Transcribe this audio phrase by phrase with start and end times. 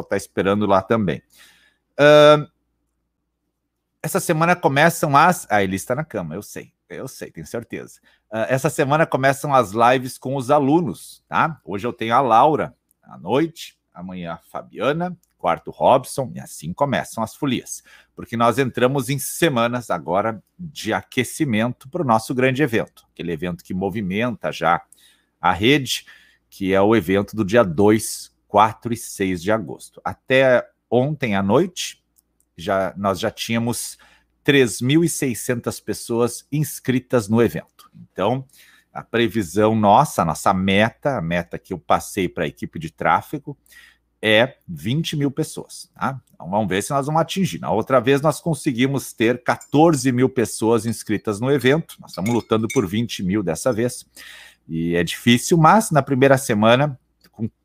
[0.00, 1.22] está esperando lá também.
[1.92, 2.50] Uh,
[4.02, 5.46] essa semana começam as.
[5.50, 8.00] Ah, ele está na cama, eu sei, eu sei, tenho certeza.
[8.30, 11.60] Uh, essa semana começam as lives com os alunos, tá?
[11.64, 17.22] Hoje eu tenho a Laura à noite, amanhã a Fabiana, quarto Robson, e assim começam
[17.22, 17.82] as folias,
[18.14, 23.62] porque nós entramos em semanas agora de aquecimento para o nosso grande evento, aquele evento
[23.62, 24.80] que movimenta já
[25.40, 26.06] a rede,
[26.48, 29.98] que é o evento do dia 2, 4 e 6 de agosto.
[30.04, 32.04] Até ontem à noite,
[32.54, 33.96] já nós já tínhamos
[34.44, 37.90] 3.600 pessoas inscritas no evento.
[38.12, 38.44] Então,
[38.92, 42.92] a previsão nossa, a nossa meta, a meta que eu passei para a equipe de
[42.92, 43.56] tráfego,
[44.20, 45.90] é 20 mil pessoas.
[45.94, 46.20] Tá?
[46.34, 47.58] Então, vamos ver se nós vamos atingir.
[47.58, 51.96] Na outra vez, nós conseguimos ter 14 mil pessoas inscritas no evento.
[51.98, 54.06] Nós estamos lutando por 20 mil dessa vez.
[54.68, 57.00] E é difícil, mas na primeira semana,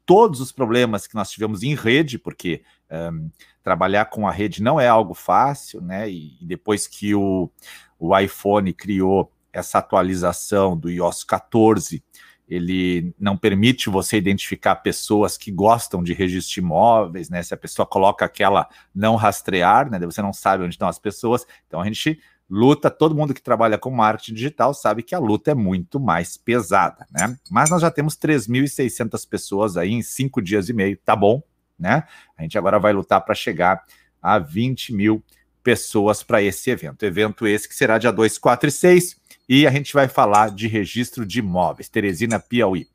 [0.08, 3.30] todos os problemas que nós tivemos em rede, porque um,
[3.62, 6.10] trabalhar com a rede não é algo fácil, né?
[6.10, 7.52] E, e depois que o,
[8.00, 12.02] o iPhone criou essa atualização do iOS 14,
[12.48, 17.44] ele não permite você identificar pessoas que gostam de registro imóveis, né?
[17.44, 20.00] Se a pessoa coloca aquela não rastrear, né?
[20.00, 21.46] Você não sabe onde estão as pessoas.
[21.68, 22.18] Então a gente
[22.50, 26.38] luta, todo mundo que trabalha com marketing digital sabe que a luta é muito mais
[26.38, 27.38] pesada, né?
[27.50, 31.42] Mas nós já temos 3.600 pessoas aí em cinco dias e meio, tá bom,
[31.78, 32.04] né?
[32.38, 33.84] A gente agora vai lutar para chegar
[34.22, 35.24] a 20 mil
[35.62, 37.04] pessoas para esse evento.
[37.04, 39.18] Evento esse que será dia 2, 4 e 6
[39.50, 42.88] e a gente vai falar de registro de imóveis, Teresina, Piauí.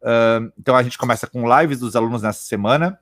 [0.00, 2.98] Uh, então a gente começa com lives dos alunos nessa semana,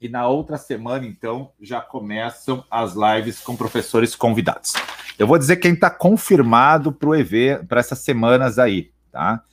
[0.00, 4.72] e na outra semana, então, já começam as lives com professores convidados.
[5.20, 9.44] Eu vou dizer quem está confirmado para o EV, para essas semanas aí, tá?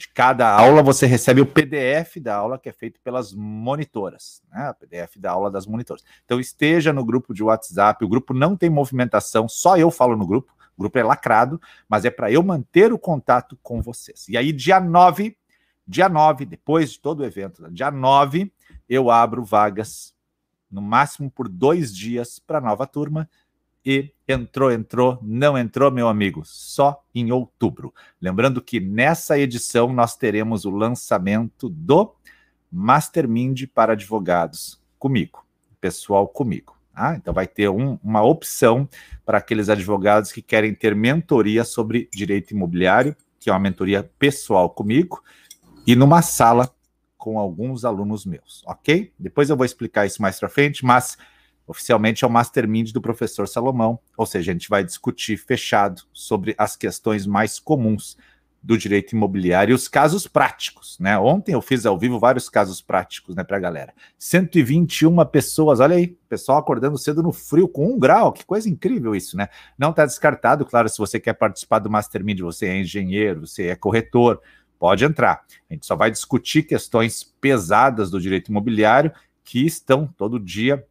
[0.00, 4.70] de cada aula você recebe o PDF da aula que é feito pelas monitoras, né?
[4.70, 6.02] O PDF da aula das monitoras.
[6.24, 10.26] Então esteja no grupo de WhatsApp, o grupo não tem movimentação, só eu falo no
[10.26, 14.26] grupo, o grupo é lacrado, mas é para eu manter o contato com vocês.
[14.30, 15.36] E aí, dia 9,
[15.86, 18.50] dia 9, depois de todo o evento, dia 9,
[18.88, 20.14] eu abro vagas,
[20.70, 23.28] no máximo por dois dias, para nova turma
[23.84, 27.92] e entrou, entrou, não entrou, meu amigo, só em outubro.
[28.20, 32.14] Lembrando que nessa edição nós teremos o lançamento do
[32.70, 35.44] Mastermind para advogados comigo,
[35.80, 36.76] pessoal comigo.
[36.94, 37.16] Tá?
[37.16, 38.88] Então vai ter um, uma opção
[39.24, 44.68] para aqueles advogados que querem ter mentoria sobre direito imobiliário, que é uma mentoria pessoal
[44.68, 45.22] comigo,
[45.86, 46.70] e numa sala
[47.16, 49.12] com alguns alunos meus, ok?
[49.18, 51.18] Depois eu vou explicar isso mais para frente, mas
[51.70, 56.52] Oficialmente é o Mastermind do professor Salomão, ou seja, a gente vai discutir fechado sobre
[56.58, 58.16] as questões mais comuns
[58.60, 61.16] do direito imobiliário e os casos práticos, né?
[61.16, 63.94] Ontem eu fiz ao vivo vários casos práticos, né, para a galera.
[64.18, 69.14] 121 pessoas, olha aí, pessoal acordando cedo no frio com um grau, que coisa incrível
[69.14, 69.48] isso, né?
[69.78, 73.76] Não está descartado, claro, se você quer participar do Mastermind, você é engenheiro, você é
[73.76, 74.42] corretor,
[74.76, 75.44] pode entrar.
[75.70, 79.12] A gente só vai discutir questões pesadas do direito imobiliário
[79.44, 80.84] que estão todo dia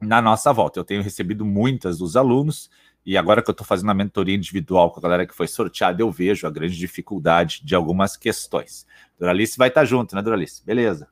[0.00, 0.78] na nossa volta.
[0.78, 2.70] Eu tenho recebido muitas dos alunos,
[3.04, 6.02] e agora que eu estou fazendo a mentoria individual com a galera que foi sorteada,
[6.02, 8.86] eu vejo a grande dificuldade de algumas questões.
[9.18, 10.64] Doralice vai estar junto, né, Doralice?
[10.64, 11.08] Beleza.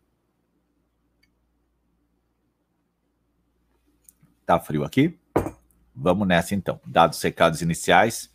[4.44, 5.18] Tá frio aqui?
[5.94, 6.80] Vamos nessa então.
[6.84, 8.28] Dados recados iniciais.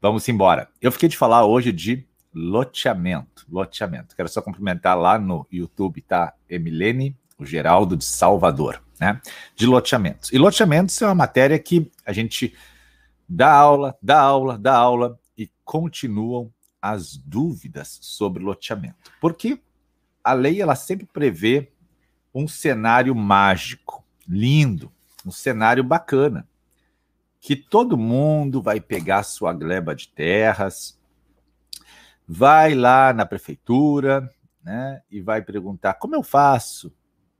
[0.00, 0.68] Vamos embora.
[0.80, 3.46] Eu fiquei de falar hoje de loteamento.
[3.48, 4.14] Loteamento.
[4.14, 6.34] Quero só cumprimentar lá no YouTube, tá?
[6.48, 9.20] Emilene, o Geraldo de Salvador né,
[9.54, 10.32] de loteamentos.
[10.32, 12.54] E loteamentos é uma matéria que a gente
[13.28, 19.12] dá aula, dá aula, dá aula e continuam as dúvidas sobre loteamento.
[19.20, 19.60] Porque
[20.22, 21.70] a lei ela sempre prevê
[22.34, 24.92] um cenário mágico, lindo,
[25.24, 26.46] um cenário bacana,
[27.40, 30.98] que todo mundo vai pegar sua gleba de terras,
[32.26, 34.30] vai lá na prefeitura,
[34.62, 36.90] né, e vai perguntar como eu faço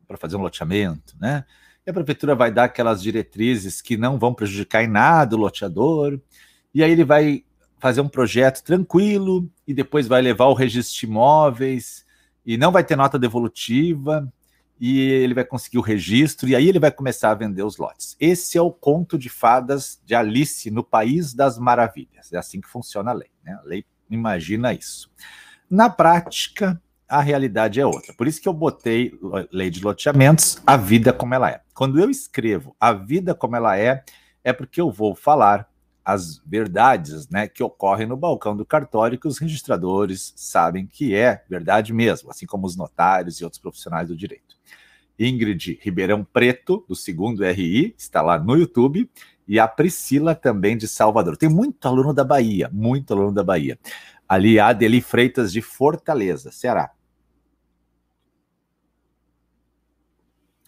[0.06, 1.44] para fazer um loteamento, né?
[1.86, 6.18] E a prefeitura vai dar aquelas diretrizes que não vão prejudicar em nada o loteador,
[6.74, 7.44] e aí ele vai
[7.78, 12.04] fazer um projeto tranquilo e depois vai levar o registro de imóveis
[12.44, 14.32] e não vai ter nota devolutiva
[14.80, 18.16] e ele vai conseguir o registro e aí ele vai começar a vender os lotes.
[18.18, 22.32] Esse é o conto de fadas de Alice no País das Maravilhas.
[22.32, 23.30] É assim que funciona a lei.
[23.44, 23.52] Né?
[23.52, 25.10] A lei imagina isso.
[25.70, 28.12] Na prática, a realidade é outra.
[28.14, 29.12] Por isso que eu botei
[29.52, 31.60] lei de loteamentos, a vida como ela é.
[31.74, 34.04] Quando eu escrevo a vida como ela é,
[34.42, 35.68] é porque eu vou falar
[36.04, 41.42] as verdades né, que ocorrem no balcão do cartório que os registradores sabem que é
[41.48, 44.54] verdade mesmo, assim como os notários e outros profissionais do direito.
[45.18, 49.08] Ingrid Ribeirão Preto, do segundo RI, está lá no YouTube,
[49.46, 51.36] e a Priscila também de Salvador.
[51.36, 53.78] Tem muito aluno da Bahia, muito aluno da Bahia.
[54.34, 56.90] Ali Adeli Freitas de Fortaleza, Ceará.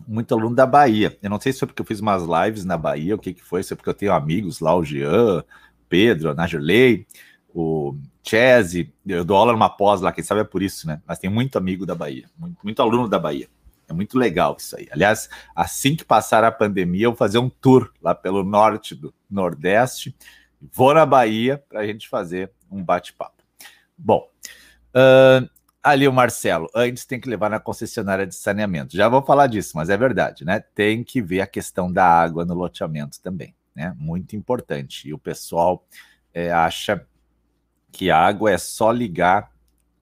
[0.07, 1.19] muito aluno da Bahia.
[1.21, 3.43] Eu não sei se foi porque eu fiz umas lives na Bahia, o que, que
[3.43, 5.43] foi, se é porque eu tenho amigos lá, o Jean,
[5.89, 7.07] Pedro, a Najerley,
[7.53, 11.03] o Chese, eu dou aula numa pós lá, quem sabe é por isso, né?
[11.05, 13.49] Mas tem muito amigo da Bahia, muito, muito aluno da Bahia.
[13.89, 14.89] É muito legal isso aí.
[14.91, 19.13] Aliás, assim que passar a pandemia, eu vou fazer um tour lá pelo norte do
[19.31, 20.15] Nordeste.
[20.73, 23.36] Vou na Bahia para a gente fazer um bate-papo.
[23.99, 24.29] Bom,
[24.95, 25.49] uh,
[25.83, 28.97] ali o Marcelo, antes tem que levar na concessionária de saneamento.
[28.97, 30.61] Já vou falar disso, mas é verdade, né?
[30.61, 33.95] Tem que ver a questão da água no loteamento também, né?
[33.97, 35.09] Muito importante.
[35.09, 35.87] E o pessoal
[36.35, 37.07] é, acha
[37.93, 39.51] que a água é só ligar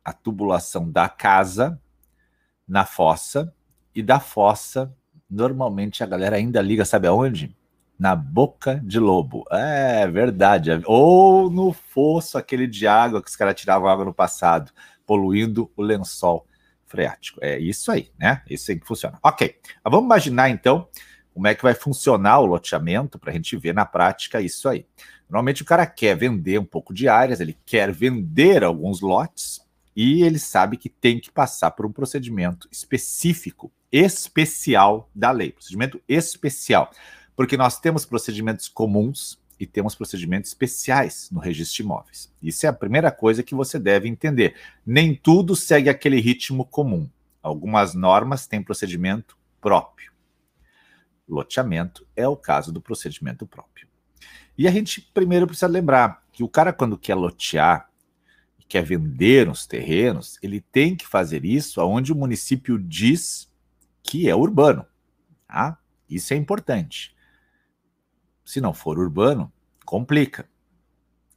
[0.04, 1.80] a tubulação da casa
[2.66, 3.54] na fossa
[3.94, 4.92] e da fossa,
[5.30, 7.56] normalmente a galera ainda liga, sabe aonde?
[7.98, 9.44] Na boca de lobo.
[9.50, 10.70] É verdade.
[10.86, 14.72] Ou no fosso aquele de água que os caras tiravam água no passado
[15.06, 16.46] poluindo o lençol
[16.86, 17.38] freático.
[17.42, 18.42] É isso aí, né?
[18.48, 19.18] Isso aí que funciona.
[19.22, 20.88] Ok, vamos imaginar então
[21.32, 24.86] como é que vai funcionar o loteamento para a gente ver na prática isso aí.
[25.28, 29.60] Normalmente o cara quer vender um pouco de áreas, ele quer vender alguns lotes
[29.96, 36.00] e ele sabe que tem que passar por um procedimento específico, especial da lei, procedimento
[36.08, 36.90] especial,
[37.36, 42.32] porque nós temos procedimentos comuns e temos procedimentos especiais no registro de imóveis.
[42.42, 44.56] Isso é a primeira coisa que você deve entender.
[44.84, 47.08] Nem tudo segue aquele ritmo comum.
[47.42, 50.12] Algumas normas têm procedimento próprio.
[51.28, 53.88] Loteamento é o caso do procedimento próprio.
[54.56, 57.90] E a gente primeiro precisa lembrar que o cara, quando quer lotear,
[58.68, 63.50] quer vender uns terrenos, ele tem que fazer isso aonde o município diz
[64.02, 64.84] que é urbano.
[65.46, 65.78] Tá?
[66.08, 67.13] Isso é importante.
[68.44, 69.52] Se não for urbano,
[69.84, 70.48] complica.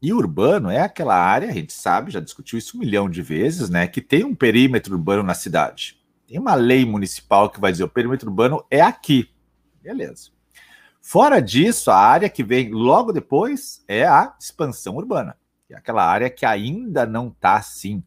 [0.01, 3.69] E urbano é aquela área, a gente sabe, já discutiu isso um milhão de vezes,
[3.69, 3.88] né?
[3.88, 5.98] Que tem um perímetro urbano na cidade.
[6.27, 9.31] Tem uma lei municipal que vai dizer o perímetro urbano é aqui.
[9.81, 10.30] Beleza.
[11.01, 16.06] Fora disso, a área que vem logo depois é a expansão urbana, que é aquela
[16.06, 18.03] área que ainda não está assim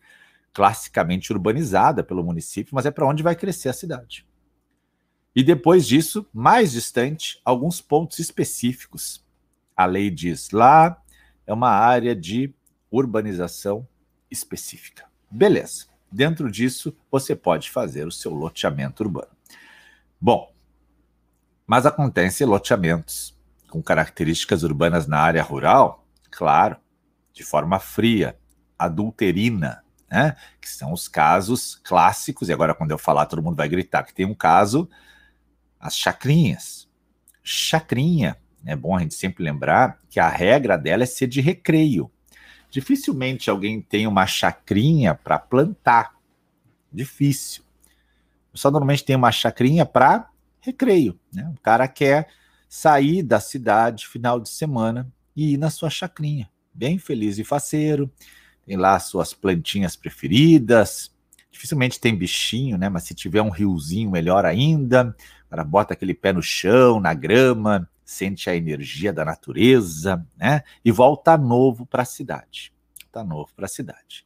[0.53, 4.26] classicamente urbanizada pelo município, mas é para onde vai crescer a cidade.
[5.35, 9.25] E depois disso, mais distante, alguns pontos específicos.
[9.77, 11.01] A lei diz lá
[11.46, 12.53] é uma área de
[12.91, 13.87] urbanização
[14.31, 15.05] específica.
[15.31, 15.87] Beleza.
[16.10, 19.31] Dentro disso, você pode fazer o seu loteamento urbano.
[20.20, 20.53] Bom,
[21.67, 26.77] mas acontecem loteamentos com características urbanas na área rural, claro,
[27.32, 28.37] de forma fria,
[28.77, 30.37] adulterina, né?
[30.60, 34.13] Que são os casos clássicos, e agora quando eu falar, todo mundo vai gritar que
[34.13, 34.91] tem um caso
[35.81, 36.87] as chacrinhas.
[37.43, 42.10] Chacrinha, é bom a gente sempre lembrar que a regra dela é ser de recreio.
[42.70, 46.15] Dificilmente alguém tem uma chacrinha para plantar.
[46.93, 47.65] Difícil.
[48.53, 50.29] Só normalmente tem uma chacrinha para
[50.60, 51.19] recreio.
[51.32, 51.51] Né?
[51.56, 52.29] O cara quer
[52.69, 56.49] sair da cidade final de semana e ir na sua chacrinha.
[56.72, 58.10] Bem feliz e faceiro.
[58.67, 61.10] Tem lá suas plantinhas preferidas.
[61.51, 62.89] Dificilmente tem bichinho, né?
[62.89, 65.17] Mas se tiver um riozinho, melhor ainda
[65.51, 70.63] cara bota aquele pé no chão, na grama, sente a energia da natureza, né?
[70.85, 72.73] E volta novo para a cidade.
[73.11, 74.25] Tá novo para a cidade.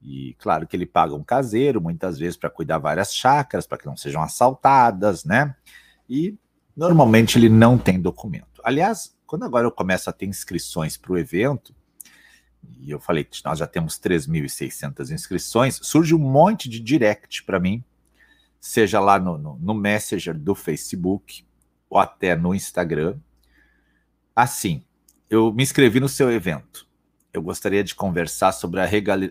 [0.00, 3.86] E claro que ele paga um caseiro, muitas vezes para cuidar várias chácaras, para que
[3.86, 5.54] não sejam assaltadas, né?
[6.08, 6.36] E
[6.74, 8.62] normalmente ele não tem documento.
[8.64, 11.74] Aliás, quando agora eu começo a ter inscrições para o evento,
[12.80, 17.60] e eu falei que nós já temos 3.600 inscrições, surge um monte de direct para
[17.60, 17.84] mim
[18.66, 21.46] seja lá no, no, no Messenger do Facebook,
[21.88, 23.16] ou até no Instagram.
[24.34, 24.84] Assim,
[25.30, 26.86] eu me inscrevi no seu evento.
[27.32, 28.86] Eu gostaria de conversar sobre a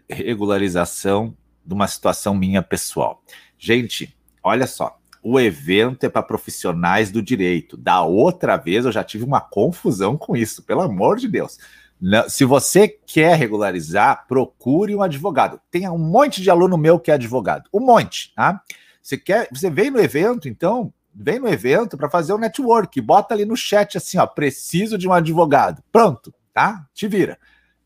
[0.10, 3.22] regularização de uma situação minha pessoal.
[3.58, 7.76] Gente, olha só, o evento é para profissionais do direito.
[7.76, 11.58] Da outra vez eu já tive uma confusão com isso, pelo amor de Deus.
[12.30, 15.60] Se você quer regularizar, procure um advogado.
[15.70, 18.62] Tem um monte de aluno meu que é advogado, um monte, tá?
[19.06, 23.00] Você quer, você vem no evento, então vem no evento para fazer o um network,
[23.00, 25.84] bota ali no chat assim, ó, preciso de um advogado.
[25.92, 26.88] Pronto, tá?
[26.92, 27.38] Te vira.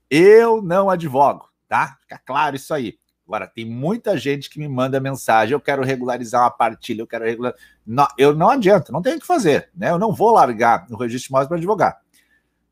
[0.10, 1.98] Eu não advogo, tá?
[2.00, 2.98] Fica claro isso aí.
[3.28, 7.26] Agora, tem muita gente que me manda mensagem: eu quero regularizar uma partilha, eu quero
[7.26, 7.62] regularizar.
[7.86, 9.92] Não, eu não adianta, não tenho o que fazer, né?
[9.92, 12.00] Eu não vou largar o registro imóvel para advogar.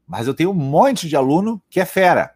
[0.07, 2.33] Mas eu tenho um monte de aluno que é fera.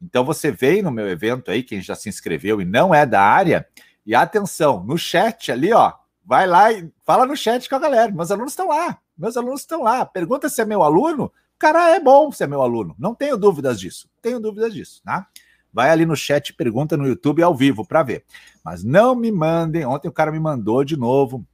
[0.00, 3.20] Então você veio no meu evento aí, quem já se inscreveu e não é da
[3.20, 3.66] área,
[4.10, 5.92] e atenção, no chat ali, ó,
[6.24, 8.10] vai lá e fala no chat com a galera.
[8.10, 10.04] Meus alunos estão lá, meus alunos estão lá.
[10.04, 11.26] Pergunta se é meu aluno.
[11.26, 12.96] O cara é bom se é meu aluno.
[12.98, 14.10] Não tenho dúvidas disso.
[14.20, 15.28] Tenho dúvidas disso, tá?
[15.72, 18.24] Vai ali no chat, pergunta no YouTube ao vivo para ver.
[18.64, 19.86] Mas não me mandem.
[19.86, 21.46] Ontem o cara me mandou de novo.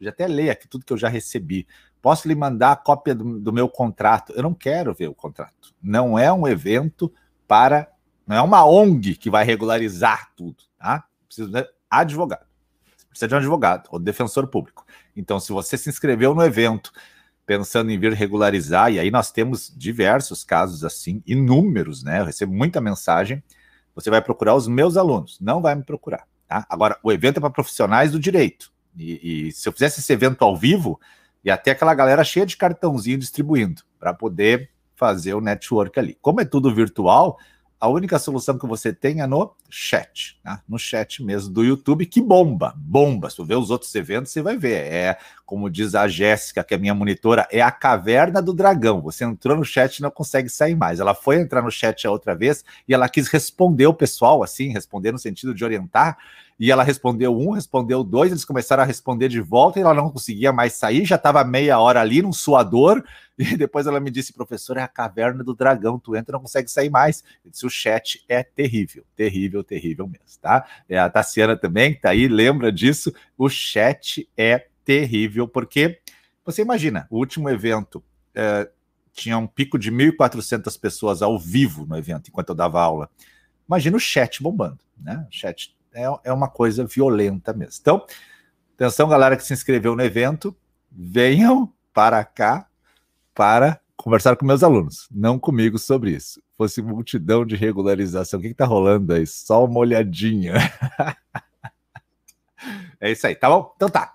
[0.00, 1.66] Já até leio aqui tudo que eu já recebi.
[2.00, 4.32] Posso lhe mandar a cópia do, do meu contrato?
[4.34, 5.74] Eu não quero ver o contrato.
[5.82, 7.12] Não é um evento
[7.46, 7.92] para.
[8.26, 11.04] Não é uma ONG que vai regularizar tudo, tá?
[11.34, 12.46] Preciso de advogado.
[13.08, 14.86] Precisa de um advogado ou defensor público.
[15.16, 16.92] Então, se você se inscreveu no evento
[17.46, 22.20] pensando em vir regularizar, e aí nós temos diversos casos assim, inúmeros, né?
[22.20, 23.42] Eu recebo muita mensagem.
[23.94, 26.26] Você vai procurar os meus alunos, não vai me procurar.
[26.48, 26.64] Tá?
[26.68, 28.72] Agora, o evento é para profissionais do direito.
[28.96, 31.00] E, e, se eu fizesse esse evento ao vivo,
[31.44, 36.16] ia ter aquela galera cheia de cartãozinho distribuindo para poder fazer o network ali.
[36.22, 37.38] Como é tudo virtual,
[37.80, 40.60] a única solução que você tem é no chat, né?
[40.68, 43.28] no chat mesmo do YouTube, que bomba, bomba.
[43.28, 44.86] Se tu ver os outros eventos, você vai ver.
[44.90, 49.02] É, como diz a Jéssica, que é minha monitora, é a caverna do dragão.
[49.02, 51.00] Você entrou no chat e não consegue sair mais.
[51.00, 54.68] Ela foi entrar no chat a outra vez e ela quis responder o pessoal, assim,
[54.68, 56.16] responder no sentido de orientar,
[56.58, 60.10] e ela respondeu um, respondeu dois, eles começaram a responder de volta e ela não
[60.10, 63.04] conseguia mais sair, já estava meia hora ali num suador,
[63.38, 66.40] e depois ela me disse, professor, é a caverna do dragão, tu entra e não
[66.40, 67.24] consegue sair mais.
[67.44, 70.64] Eu disse, o chat é terrível, terrível, terrível mesmo, tá?
[70.88, 75.98] É, a Tassiana também, que tá aí, lembra disso, o chat é terrível, porque
[76.44, 78.68] você imagina, o último evento é,
[79.12, 83.08] tinha um pico de 1.400 pessoas ao vivo no evento, enquanto eu dava aula.
[83.66, 85.26] Imagina o chat bombando, né?
[85.28, 87.78] O chat é, é uma coisa violenta mesmo.
[87.80, 88.04] Então,
[88.74, 90.54] atenção, galera que se inscreveu no evento,
[90.90, 92.66] venham para cá
[93.32, 96.42] para conversar com meus alunos, não comigo sobre isso.
[96.56, 98.38] Fosse multidão de regularização.
[98.38, 99.26] O que está rolando aí?
[99.26, 100.54] Só uma olhadinha.
[103.00, 103.72] é isso aí, tá bom?
[103.76, 104.12] Então tá.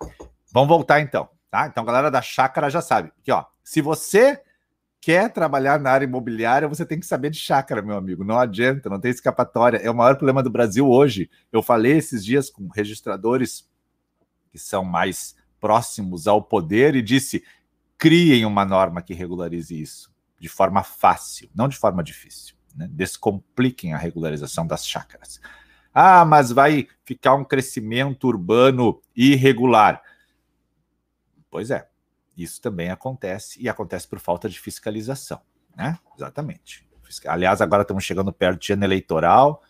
[0.51, 1.67] Vamos voltar então, tá?
[1.67, 3.11] Então, galera da chácara já sabe.
[3.19, 3.45] Aqui, ó.
[3.63, 4.41] Se você
[5.01, 8.23] quer trabalhar na área imobiliária, você tem que saber de chácara, meu amigo.
[8.23, 9.77] Não adianta, não tem escapatória.
[9.77, 11.29] É o maior problema do Brasil hoje.
[11.51, 13.67] Eu falei esses dias com registradores
[14.51, 17.43] que são mais próximos ao poder e disse:
[17.97, 22.55] criem uma norma que regularize isso de forma fácil, não de forma difícil.
[22.75, 22.87] Né?
[22.89, 25.41] Descompliquem a regularização das chácaras.
[25.93, 30.01] Ah, mas vai ficar um crescimento urbano irregular.
[31.51, 31.88] Pois é,
[32.43, 35.41] isso também acontece e acontece por falta de fiscalização,
[35.75, 35.97] né?
[36.15, 36.87] Exatamente.
[37.25, 39.63] Aliás, agora estamos chegando perto de ano eleitoral,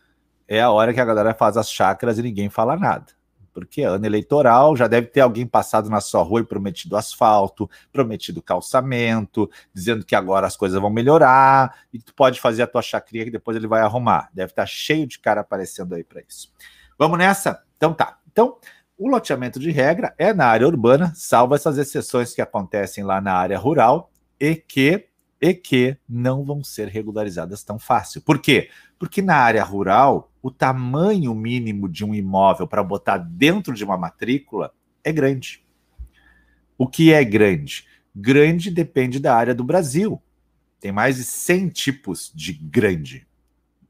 [0.48, 3.06] é a hora que a galera faz as chácaras e ninguém fala nada.
[3.54, 8.42] Porque ano eleitoral, já deve ter alguém passado na sua rua e prometido asfalto, prometido
[8.42, 13.26] calçamento, dizendo que agora as coisas vão melhorar e tu pode fazer a tua chacrinha
[13.26, 14.30] que depois ele vai arrumar.
[14.34, 16.52] Deve estar cheio de cara aparecendo aí para isso.
[16.98, 17.64] Vamos nessa?
[17.78, 18.18] Então tá.
[18.32, 18.58] Então,
[19.00, 23.34] o loteamento de regra é na área urbana, salvo essas exceções que acontecem lá na
[23.34, 25.06] área rural e que
[25.42, 28.22] e que não vão ser regularizadas tão fácil.
[28.22, 28.70] Por quê?
[29.00, 33.98] Porque na área rural, o tamanho mínimo de um imóvel para botar dentro de uma
[33.98, 35.64] matrícula é grande.
[36.78, 37.88] O que é grande?
[38.14, 40.22] Grande depende da área do Brasil.
[40.78, 43.26] Tem mais de 100 tipos de grande.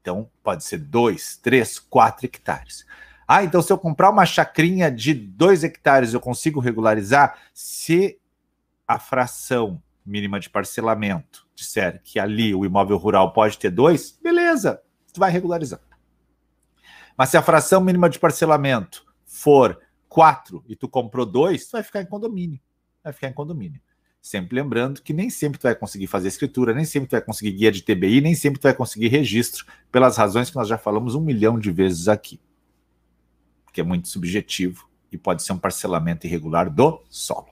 [0.00, 2.86] Então, pode ser 2, 3, 4 hectares.
[3.32, 7.38] Ah, então se eu comprar uma chacrinha de 2 hectares, eu consigo regularizar?
[7.54, 8.18] Se
[8.88, 14.82] a fração mínima de parcelamento disser que ali o imóvel rural pode ter dois, beleza,
[15.14, 15.80] tu vai regularizar.
[17.16, 21.84] Mas se a fração mínima de parcelamento for 4 e tu comprou dois, tu vai
[21.84, 22.58] ficar em condomínio.
[23.04, 23.80] Vai ficar em condomínio.
[24.20, 27.52] Sempre lembrando que nem sempre tu vai conseguir fazer escritura, nem sempre tu vai conseguir
[27.52, 31.14] guia de TBI, nem sempre tu vai conseguir registro, pelas razões que nós já falamos
[31.14, 32.40] um milhão de vezes aqui
[33.72, 37.48] que é muito subjetivo e pode ser um parcelamento irregular do solo.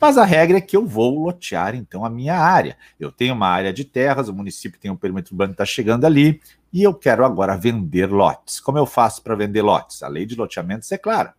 [0.00, 2.76] Mas a regra é que eu vou lotear então a minha área.
[3.00, 6.04] Eu tenho uma área de terras, o município tem um perímetro urbano que está chegando
[6.04, 6.40] ali
[6.72, 8.60] e eu quero agora vender lotes.
[8.60, 10.02] Como eu faço para vender lotes?
[10.02, 11.34] A lei de loteamentos é clara.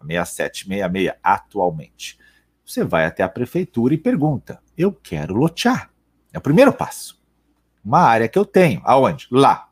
[0.00, 2.18] 6766 atualmente.
[2.64, 5.90] Você vai até a prefeitura e pergunta: "Eu quero lotear".
[6.32, 7.20] É o primeiro passo.
[7.84, 9.28] Uma área que eu tenho, aonde?
[9.30, 9.68] Lá.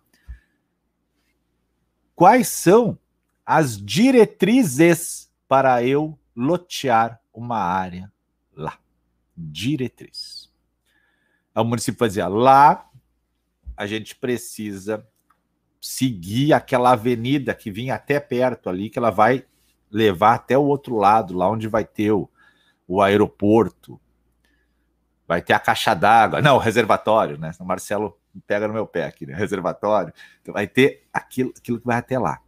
[2.15, 2.97] Quais são
[3.45, 8.13] as diretrizes para eu lotear uma área
[8.55, 8.79] lá.
[9.37, 10.51] Diretriz.
[11.55, 12.89] O município dizer, lá
[13.77, 15.07] a gente precisa
[15.81, 19.45] seguir aquela avenida que vinha até perto ali, que ela vai
[19.91, 22.29] levar até o outro lado, lá onde vai ter o,
[22.89, 24.01] o aeroporto,
[25.27, 27.53] vai ter a caixa d'água, não, o reservatório, né?
[27.61, 29.35] O Marcelo pega no meu pé aqui, né?
[29.35, 30.13] Reservatório.
[30.43, 32.41] Então vai ter aquilo, aquilo que vai até lá.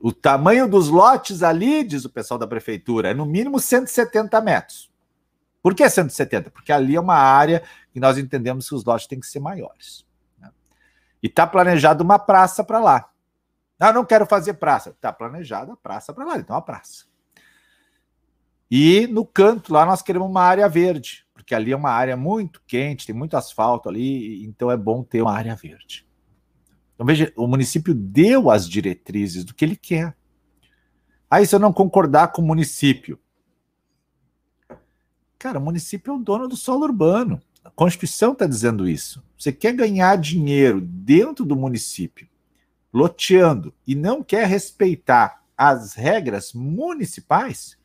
[0.00, 4.90] O tamanho dos lotes ali, diz o pessoal da prefeitura, é no mínimo 170 metros.
[5.62, 6.50] Por que 170?
[6.50, 10.06] Porque ali é uma área que nós entendemos que os lotes têm que ser maiores.
[10.38, 10.50] Né?
[11.22, 13.10] E está planejado uma praça para lá.
[13.78, 14.90] Ah, não quero fazer praça.
[14.90, 17.04] Está planejada a praça para lá, então a praça.
[18.70, 22.62] E no canto lá nós queremos uma área verde, porque ali é uma área muito
[22.66, 26.06] quente, tem muito asfalto ali, então é bom ter uma área verde.
[27.00, 30.14] Então veja, o município deu as diretrizes do que ele quer.
[31.30, 33.18] Aí se eu não concordar com o município,
[35.38, 37.40] cara, o município é o dono do solo urbano.
[37.64, 39.24] A Constituição está dizendo isso.
[39.38, 42.28] Você quer ganhar dinheiro dentro do município,
[42.92, 47.78] loteando, e não quer respeitar as regras municipais,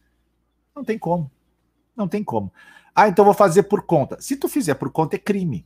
[0.75, 1.31] não tem como.
[1.95, 2.51] Não tem como.
[2.93, 4.19] Ah, então vou fazer por conta.
[4.19, 5.65] Se tu fizer por conta, é crime.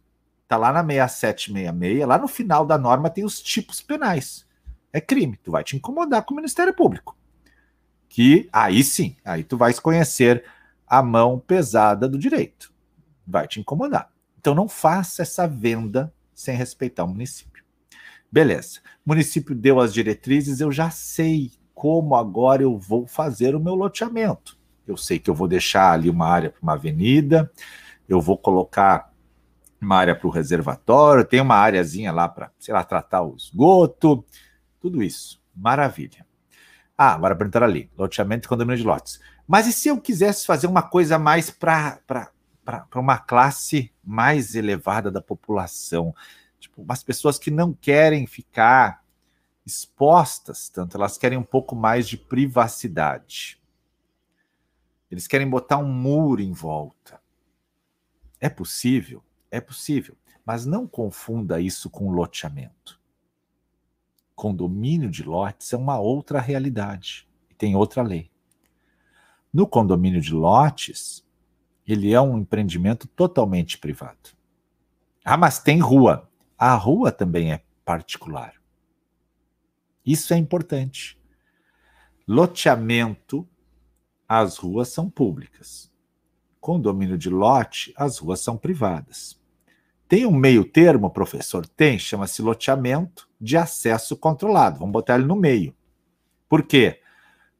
[0.49, 4.47] Tá lá na 6766, lá no final da norma tem os tipos penais.
[4.91, 7.15] É crime, tu vai te incomodar com o Ministério Público.
[8.09, 10.43] Que aí sim, aí tu vais conhecer
[10.87, 12.73] a mão pesada do direito.
[13.27, 14.11] Vai te incomodar.
[14.39, 17.63] Então não faça essa venda sem respeitar o município.
[18.31, 18.79] Beleza.
[19.05, 23.75] O município deu as diretrizes, eu já sei como agora eu vou fazer o meu
[23.75, 24.57] loteamento.
[24.87, 27.51] Eu sei que eu vou deixar ali uma área para uma avenida,
[28.07, 29.08] eu vou colocar
[29.81, 34.25] uma área para o reservatório, tem uma áreazinha lá para, sei lá, tratar o esgoto,
[34.79, 35.41] tudo isso.
[35.55, 36.25] Maravilha.
[36.97, 39.19] Ah, agora para entrar ali, loteamento e condomínio de lotes.
[39.47, 41.99] Mas e se eu quisesse fazer uma coisa mais para
[42.95, 46.13] uma classe mais elevada da população?
[46.59, 49.01] Tipo, umas pessoas que não querem ficar
[49.65, 53.61] expostas tanto, elas querem um pouco mais de privacidade.
[55.09, 57.21] Eles querem botar um muro em volta.
[58.39, 59.23] É possível?
[59.51, 62.99] É possível, mas não confunda isso com loteamento.
[64.35, 68.31] Condomínio de lotes é uma outra realidade e tem outra lei.
[69.51, 71.27] No condomínio de lotes,
[71.85, 74.29] ele é um empreendimento totalmente privado.
[75.25, 76.29] Ah, mas tem rua.
[76.57, 78.53] A rua também é particular.
[80.05, 81.19] Isso é importante.
[82.27, 83.47] Loteamento,
[84.27, 85.91] as ruas são públicas.
[86.59, 89.38] Condomínio de lote, as ruas são privadas.
[90.09, 91.67] Tem um meio termo, professor?
[91.67, 94.79] Tem, chama-se loteamento de acesso controlado.
[94.79, 95.75] Vamos botar ele no meio.
[96.49, 96.99] Por quê?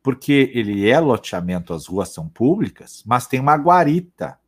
[0.01, 4.39] Porque ele é loteamento, as ruas são públicas, mas tem uma guarita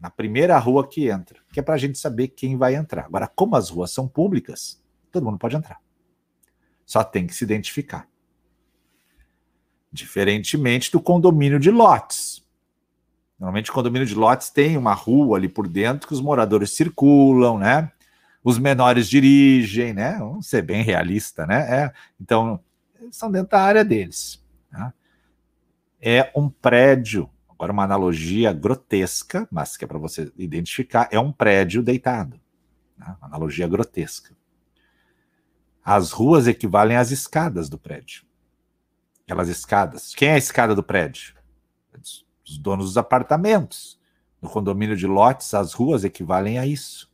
[0.00, 3.04] na primeira rua que entra, que é para a gente saber quem vai entrar.
[3.04, 5.82] Agora, como as ruas são públicas, todo mundo pode entrar.
[6.86, 8.08] Só tem que se identificar.
[9.92, 12.33] Diferentemente do condomínio de lotes.
[13.44, 17.92] Normalmente, condomínio de lotes tem uma rua ali por dentro que os moradores circulam, né?
[18.42, 20.16] Os menores dirigem, né?
[20.18, 21.84] Vamos ser bem realista, né?
[21.84, 22.58] É, então,
[23.10, 24.42] são dentro da área deles.
[24.70, 24.94] Tá?
[26.00, 31.30] É um prédio, agora uma analogia grotesca, mas que é para você identificar, é um
[31.30, 32.40] prédio deitado.
[32.98, 33.18] Tá?
[33.20, 34.34] Analogia grotesca.
[35.84, 38.24] As ruas equivalem às escadas do prédio.
[39.24, 40.14] Aquelas escadas.
[40.14, 41.34] Quem é a escada do prédio?
[42.44, 43.98] Os donos dos apartamentos.
[44.40, 47.10] No condomínio de lotes, as ruas equivalem a isso.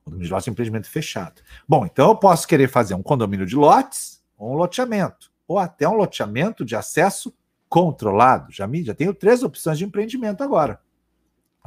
[0.00, 1.42] O condomínio de lotes é empreendimento fechado.
[1.68, 5.88] Bom, então eu posso querer fazer um condomínio de lotes ou um loteamento, ou até
[5.88, 7.32] um loteamento de acesso
[7.68, 8.50] controlado.
[8.50, 10.80] Já, já tenho três opções de empreendimento agora.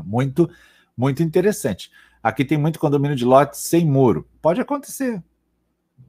[0.03, 0.49] Muito,
[0.97, 1.89] muito interessante.
[2.21, 4.27] Aqui tem muito condomínio de lotes sem muro.
[4.41, 5.23] Pode acontecer.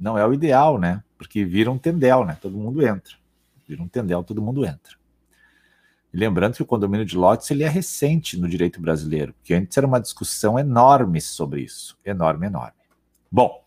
[0.00, 1.02] Não é o ideal, né?
[1.16, 2.36] Porque vira um tendel, né?
[2.40, 3.14] Todo mundo entra.
[3.66, 4.96] Vira um tendel, todo mundo entra.
[6.16, 9.86] Lembrando que o condomínio de lotes ele é recente no direito brasileiro, porque antes era
[9.86, 11.98] uma discussão enorme sobre isso.
[12.04, 12.78] Enorme, enorme.
[13.30, 13.64] Bom,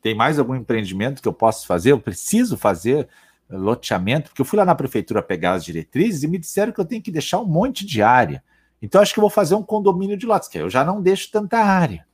[0.00, 1.90] tem mais algum empreendimento que eu posso fazer?
[1.90, 3.08] Eu preciso fazer
[3.50, 6.84] loteamento, porque eu fui lá na prefeitura pegar as diretrizes e me disseram que eu
[6.84, 8.42] tenho que deixar um monte de área.
[8.80, 11.32] Então acho que eu vou fazer um condomínio de lotes, que eu já não deixo
[11.32, 12.06] tanta área.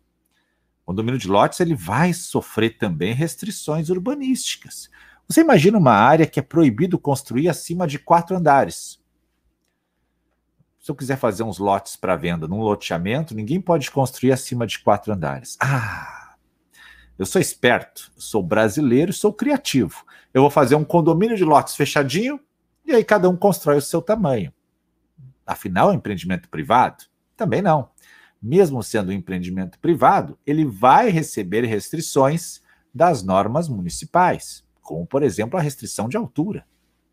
[0.82, 4.88] O condomínio de lotes ele vai sofrer também restrições urbanísticas.
[5.28, 8.99] Você imagina uma área que é proibido construir acima de quatro andares.
[10.80, 14.78] Se eu quiser fazer uns lotes para venda num loteamento, ninguém pode construir acima de
[14.78, 15.58] quatro andares.
[15.60, 16.34] Ah,
[17.18, 20.06] eu sou esperto, sou brasileiro, sou criativo.
[20.32, 22.40] Eu vou fazer um condomínio de lotes fechadinho
[22.82, 24.54] e aí cada um constrói o seu tamanho.
[25.46, 27.04] Afinal, é um empreendimento privado?
[27.36, 27.90] Também não.
[28.40, 32.62] Mesmo sendo um empreendimento privado, ele vai receber restrições
[32.94, 36.64] das normas municipais, como, por exemplo, a restrição de altura.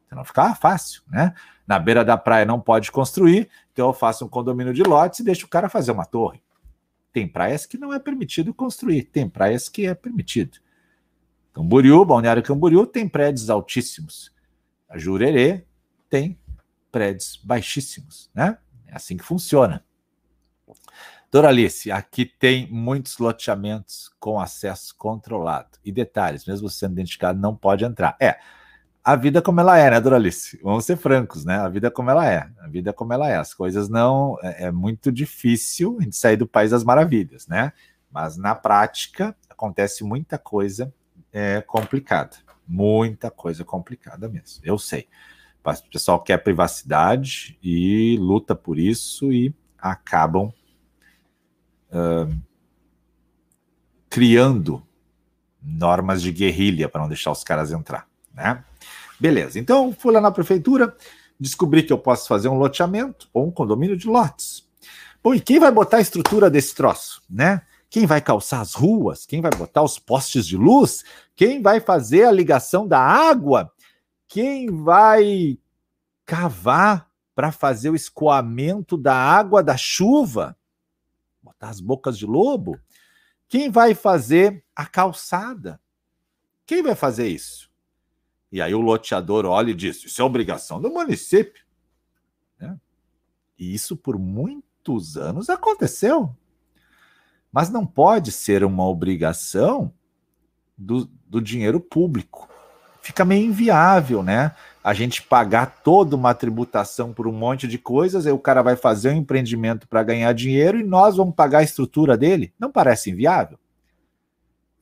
[0.07, 1.35] Então não ficava fácil, né?
[1.67, 5.23] Na beira da praia não pode construir, então eu faço um condomínio de lotes e
[5.23, 6.41] deixo o cara fazer uma torre.
[7.11, 10.59] Tem praias que não é permitido construir, tem praias que é permitido.
[11.53, 14.31] Camboriú, Balneário Camboriú tem prédios altíssimos.
[14.87, 15.65] A Jurerê
[16.09, 16.39] tem
[16.91, 18.57] prédios baixíssimos, né?
[18.87, 19.83] É assim que funciona.
[21.29, 25.77] Doralice, aqui tem muitos loteamentos com acesso controlado.
[25.83, 28.15] E detalhes, mesmo sendo identificado, não pode entrar.
[28.19, 28.39] É,
[29.07, 30.59] a vida como ela é, né, Doralice?
[30.61, 31.55] Vamos ser francos, né?
[31.55, 32.49] A vida como ela é.
[32.59, 33.37] A vida como ela é.
[33.37, 34.37] As coisas não.
[34.43, 37.71] É, é muito difícil a gente sair do país das maravilhas, né?
[38.11, 40.93] Mas na prática acontece muita coisa
[41.31, 42.35] é, complicada.
[42.67, 44.61] Muita coisa complicada mesmo.
[44.61, 45.07] Eu sei.
[45.63, 50.51] O pessoal quer privacidade e luta por isso e acabam
[51.91, 52.41] uh,
[54.09, 54.85] criando
[55.61, 58.65] normas de guerrilha para não deixar os caras entrar, né?
[59.19, 60.95] Beleza, então fui lá na prefeitura,
[61.39, 64.67] descobri que eu posso fazer um loteamento ou um condomínio de lotes.
[65.23, 67.61] Bom, e quem vai botar a estrutura desse troço, né?
[67.89, 69.25] Quem vai calçar as ruas?
[69.25, 71.03] Quem vai botar os postes de luz?
[71.35, 73.71] Quem vai fazer a ligação da água?
[74.27, 75.57] Quem vai
[76.25, 80.57] cavar para fazer o escoamento da água da chuva?
[81.41, 82.77] Botar as bocas de lobo?
[83.47, 85.79] Quem vai fazer a calçada?
[86.65, 87.66] Quem vai fazer isso?
[88.51, 91.63] E aí o loteador olha e diz: Isso é obrigação do município.
[92.59, 92.77] Né?
[93.57, 96.35] E isso por muitos anos aconteceu.
[97.51, 99.91] Mas não pode ser uma obrigação
[100.77, 102.47] do, do dinheiro público.
[103.01, 104.53] Fica meio inviável, né?
[104.83, 108.75] A gente pagar toda uma tributação por um monte de coisas, aí o cara vai
[108.75, 112.53] fazer um empreendimento para ganhar dinheiro e nós vamos pagar a estrutura dele.
[112.59, 113.57] Não parece inviável?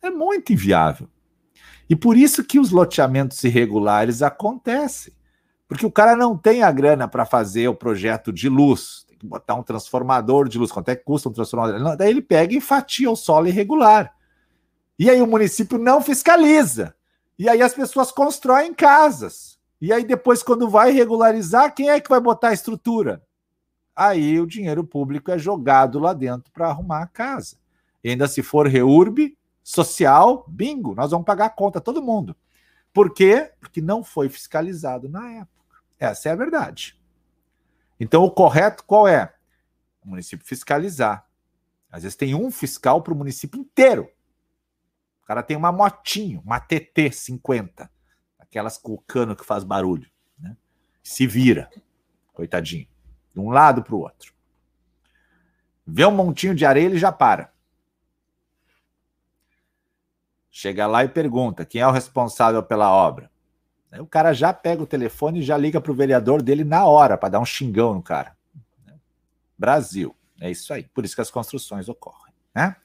[0.02, 1.08] É muito inviável.
[1.90, 5.14] E por isso que os loteamentos irregulares acontecem.
[5.68, 9.26] Porque o cara não tem a grana para fazer o projeto de luz, tem que
[9.26, 11.98] botar um transformador de luz, quanto é que custa um transformador?
[11.98, 14.14] daí ele pega e fatia o solo irregular.
[14.98, 16.96] E aí o município não fiscaliza.
[17.38, 19.60] E aí as pessoas constroem casas.
[19.82, 23.22] E aí depois, quando vai regularizar, quem é que vai botar a estrutura?
[23.96, 27.58] Aí o dinheiro público é jogado lá dentro para arrumar a casa.
[28.04, 32.38] E ainda se for reurb, social, bingo, nós vamos pagar a conta, todo mundo.
[32.94, 33.52] Por quê?
[33.60, 35.82] Porque não foi fiscalizado na época.
[36.00, 36.96] Essa é a verdade.
[38.00, 39.34] Então, o correto qual é?
[40.04, 41.28] O município fiscalizar.
[41.92, 44.08] Às vezes tem um fiscal para o município inteiro.
[45.24, 47.90] O cara tem uma motinho, uma TT 50,
[48.38, 50.08] aquelas com o cano que faz barulho.
[50.38, 50.56] Né?
[51.02, 51.72] Se vira,
[52.34, 52.88] coitadinho,
[53.34, 54.32] de um lado para o outro.
[55.88, 57.55] Vê um montinho de areia, ele já para.
[60.58, 63.30] Chega lá e pergunta quem é o responsável pela obra.
[63.92, 66.86] Aí o cara já pega o telefone e já liga para o vereador dele na
[66.86, 68.38] hora para dar um xingão no cara.
[69.58, 70.84] Brasil, é isso aí.
[70.84, 72.78] Por isso que as construções ocorrem, né?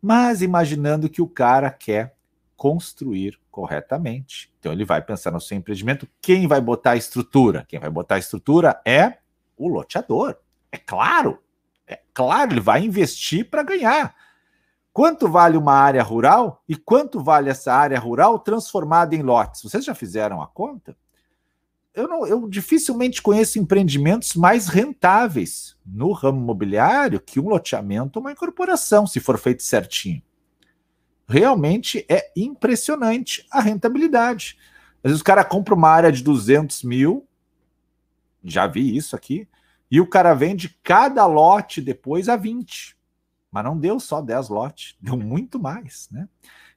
[0.00, 2.14] Mas imaginando que o cara quer
[2.56, 6.08] construir corretamente, então ele vai pensar no seu empreendimento.
[6.22, 7.64] Quem vai botar a estrutura?
[7.66, 9.18] Quem vai botar a estrutura é
[9.56, 10.36] o loteador.
[10.70, 11.42] É claro,
[11.88, 14.14] é claro, ele vai investir para ganhar.
[14.92, 19.62] Quanto vale uma área rural e quanto vale essa área rural transformada em lotes?
[19.62, 20.96] Vocês já fizeram a conta?
[21.94, 28.24] Eu, não, eu dificilmente conheço empreendimentos mais rentáveis no ramo imobiliário que um loteamento ou
[28.24, 30.22] uma incorporação, se for feito certinho.
[31.28, 34.58] Realmente é impressionante a rentabilidade.
[35.02, 37.26] Às vezes o cara compra uma área de 200 mil,
[38.42, 39.48] já vi isso aqui,
[39.90, 42.96] e o cara vende cada lote depois a 20.
[43.50, 46.28] Mas não deu só 10 lotes, deu muito mais, né?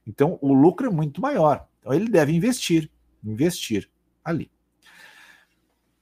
[0.06, 1.66] Então o lucro é muito maior.
[1.80, 2.90] Então ele deve investir,
[3.22, 3.90] investir
[4.24, 4.50] ali.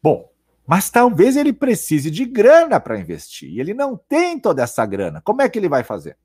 [0.02, 0.32] Bom,
[0.66, 5.20] mas talvez ele precise de grana para investir e ele não tem toda essa grana.
[5.20, 6.16] Como é que ele vai fazer?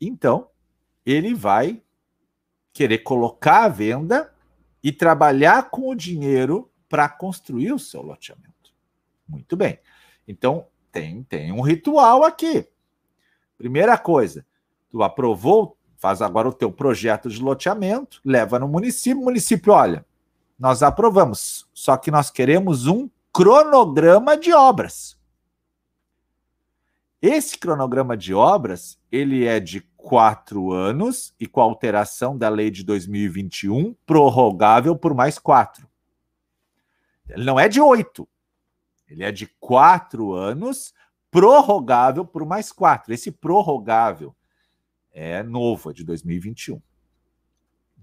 [0.00, 0.48] Então,
[1.04, 1.82] ele vai
[2.72, 4.32] querer colocar à venda
[4.82, 8.74] e trabalhar com o dinheiro para construir o seu loteamento.
[9.28, 9.78] Muito bem.
[10.26, 12.66] Então, tem, tem um ritual aqui.
[13.60, 14.42] Primeira coisa,
[14.88, 20.02] tu aprovou, faz agora o teu projeto de loteamento, leva no município, município, olha,
[20.58, 25.14] nós aprovamos, só que nós queremos um cronograma de obras.
[27.20, 32.70] Esse cronograma de obras, ele é de quatro anos e com a alteração da lei
[32.70, 35.86] de 2021, prorrogável por mais quatro.
[37.28, 38.26] Ele não é de oito,
[39.06, 40.94] ele é de quatro anos,
[41.30, 43.12] prorrogável por mais quatro.
[43.12, 44.34] Esse prorrogável
[45.12, 46.80] é novo, é de 2021.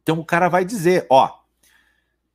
[0.01, 1.39] Então o cara vai dizer, ó,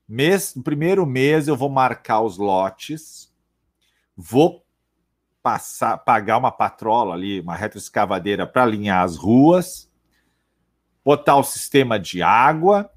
[0.07, 3.33] mês, no primeiro mês eu vou marcar os lotes,
[4.16, 4.64] vou
[5.42, 9.90] passar, pagar uma patrola ali, uma retroescavadeira para alinhar as ruas,
[11.05, 12.92] botar o sistema de água,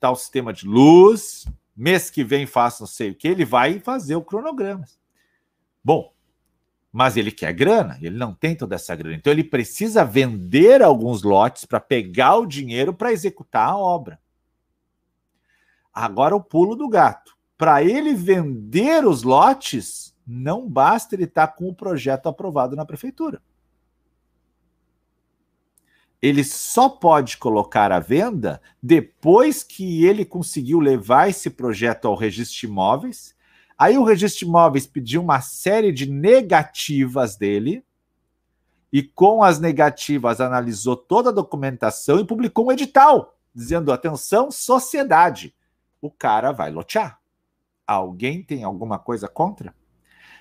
[0.00, 4.16] tal sistema de luz, mês que vem faça não sei o que, ele vai fazer
[4.16, 4.84] o cronograma.
[5.82, 6.12] Bom,
[6.96, 9.14] mas ele quer grana, ele não tem toda essa grana.
[9.14, 14.18] Então ele precisa vender alguns lotes para pegar o dinheiro para executar a obra.
[15.92, 17.36] Agora o pulo do gato.
[17.58, 22.86] Para ele vender os lotes, não basta ele estar tá com o projeto aprovado na
[22.86, 23.42] prefeitura.
[26.22, 32.58] Ele só pode colocar à venda depois que ele conseguiu levar esse projeto ao registro
[32.58, 33.35] de imóveis.
[33.78, 37.84] Aí o registro de imóveis pediu uma série de negativas dele,
[38.92, 45.54] e com as negativas analisou toda a documentação e publicou um edital dizendo: atenção, sociedade,
[46.00, 47.18] o cara vai lotear.
[47.86, 49.74] Alguém tem alguma coisa contra?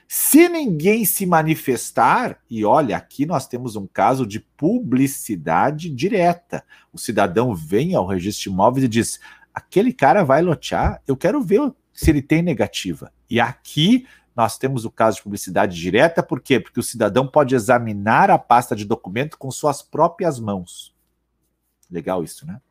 [0.07, 6.63] Se ninguém se manifestar, e olha, aqui nós temos um caso de publicidade direta.
[6.93, 9.19] O cidadão vem ao registro de imóveis e diz:
[9.53, 13.11] aquele cara vai lotear, eu quero ver se ele tem negativa.
[13.27, 16.59] E aqui nós temos o caso de publicidade direta, por quê?
[16.59, 20.93] Porque o cidadão pode examinar a pasta de documento com suas próprias mãos.
[21.89, 22.61] Legal isso, né?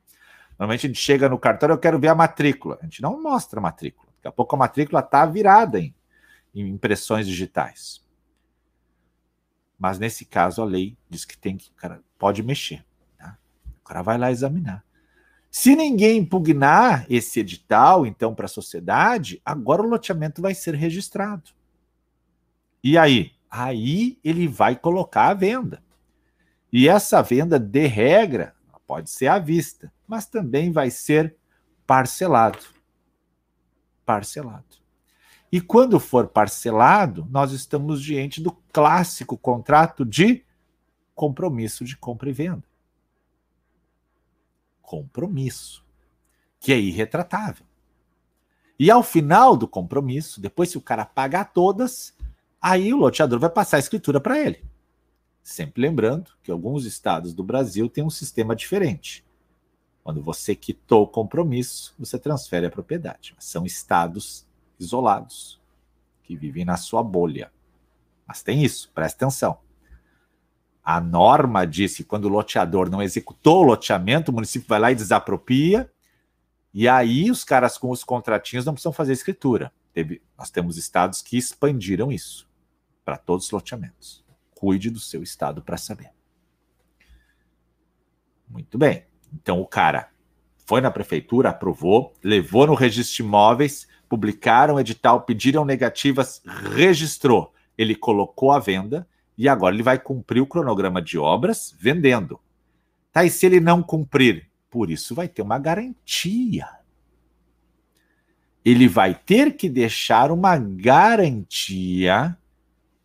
[0.57, 2.79] Normalmente a gente chega no cartório, eu quero ver a matrícula.
[2.81, 4.07] A gente não mostra a matrícula.
[4.17, 5.93] Daqui a pouco a matrícula está virada em
[6.55, 8.03] em impressões digitais.
[9.79, 12.85] Mas nesse caso a lei diz que tem que, cara, pode mexer.
[13.19, 13.37] Tá?
[13.81, 14.84] O cara vai lá examinar.
[15.57, 21.53] Se ninguém impugnar esse edital, então, para a sociedade, agora o loteamento vai ser registrado.
[22.83, 23.31] E aí?
[23.49, 25.81] Aí ele vai colocar a venda.
[26.73, 28.53] E essa venda, de regra,
[28.85, 31.37] pode ser à vista, mas também vai ser
[31.87, 32.59] parcelado.
[34.05, 34.83] Parcelado.
[35.53, 40.45] E quando for parcelado, nós estamos diante do clássico contrato de
[41.15, 42.74] compromisso de compra e venda.
[44.85, 45.85] Compromisso,
[46.61, 47.67] que é irretratável.
[48.79, 52.15] E ao final do compromisso, depois se o cara pagar todas,
[52.61, 54.65] aí o loteador vai passar a escritura para ele.
[55.43, 59.25] Sempre lembrando que alguns estados do Brasil têm um sistema diferente.
[60.03, 63.35] Quando você quitou o compromisso, você transfere a propriedade.
[63.39, 64.47] São estados
[64.79, 65.61] isolados,
[66.23, 67.51] que vivem na sua bolha.
[68.27, 69.59] Mas tem isso, presta atenção.
[70.85, 74.93] A norma diz que quando o loteador não executou o loteamento, o município vai lá
[74.93, 75.91] e desapropria,
[76.75, 79.73] e aí os caras com os contratinhos não precisam fazer escritura.
[79.95, 82.47] Teve, nós temos estados que expandiram isso
[83.05, 84.25] para todos os loteamentos.
[84.55, 86.11] Cuide do seu estado para saber.
[88.49, 89.07] Muito bem.
[89.33, 90.11] Então o cara
[90.67, 96.43] foi na prefeitura, aprovou, levou no registro de imóveis, publicaram o edital, pediram negativas,
[96.75, 97.55] registrou.
[97.79, 102.41] Ele colocou a venda e agora ele vai cumprir o cronograma de obras vendendo.
[103.13, 104.51] Tá, e se ele não cumprir?
[104.71, 106.69] Por isso vai ter uma garantia.
[108.65, 112.37] Ele vai ter que deixar uma garantia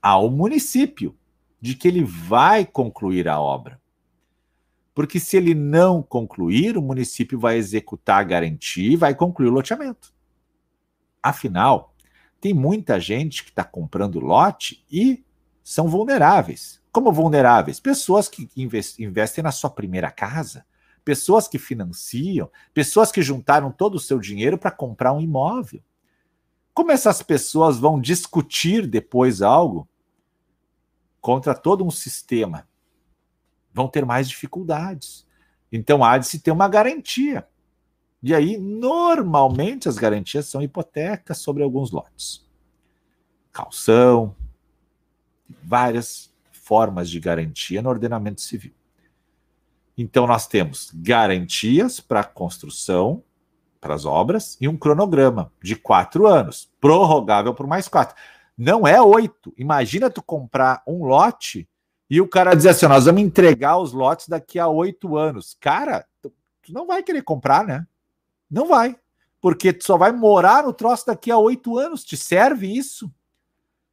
[0.02, 1.16] ao município
[1.62, 3.80] de que ele vai concluir a obra.
[4.96, 9.54] Porque se ele não concluir, o município vai executar a garantia e vai concluir o
[9.54, 10.14] loteamento.
[11.22, 11.94] Afinal,
[12.40, 15.24] tem muita gente que está comprando lote e
[15.64, 16.82] são vulneráveis.
[16.92, 17.80] Como vulneráveis?
[17.80, 18.50] Pessoas que
[18.98, 20.66] investem na sua primeira casa,
[21.06, 25.82] pessoas que financiam, pessoas que juntaram todo o seu dinheiro para comprar um imóvel.
[26.74, 29.88] Como essas pessoas vão discutir depois algo
[31.22, 32.68] contra todo um sistema?
[33.74, 35.28] Vão ter mais dificuldades.
[35.72, 37.48] Então há de se ter uma garantia.
[38.22, 42.46] E aí, normalmente, as garantias são hipotecas sobre alguns lotes.
[43.52, 44.36] Calção,
[45.64, 48.74] várias formas de garantia no ordenamento civil.
[49.98, 53.24] Então, nós temos garantias para construção
[53.82, 58.16] para as obras e um cronograma de quatro anos, prorrogável por mais quatro.
[58.58, 59.54] Não é oito.
[59.58, 61.68] Imagina tu comprar um lote
[62.10, 65.56] e o cara dizer assim: nós vamos entregar os lotes daqui a oito anos.
[65.60, 67.88] Cara, tu, tu não vai querer comprar, né?
[68.52, 68.98] Não vai.
[69.40, 72.04] Porque tu só vai morar no troço daqui a oito anos.
[72.04, 73.10] Te serve isso?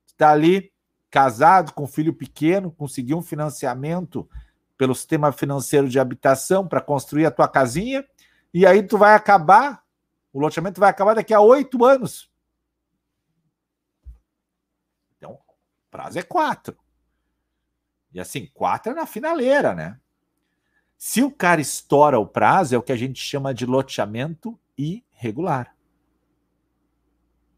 [0.06, 0.72] Está ali
[1.16, 4.28] casado, com filho pequeno, conseguiu um financiamento
[4.76, 8.06] pelo sistema financeiro de habitação para construir a tua casinha,
[8.52, 9.82] e aí tu vai acabar,
[10.30, 12.30] o loteamento vai acabar daqui a oito anos.
[15.16, 15.38] Então, o
[15.90, 16.76] prazo é quatro.
[18.12, 19.98] E assim, quatro é na finaleira, né?
[20.98, 25.74] Se o cara estoura o prazo, é o que a gente chama de loteamento irregular.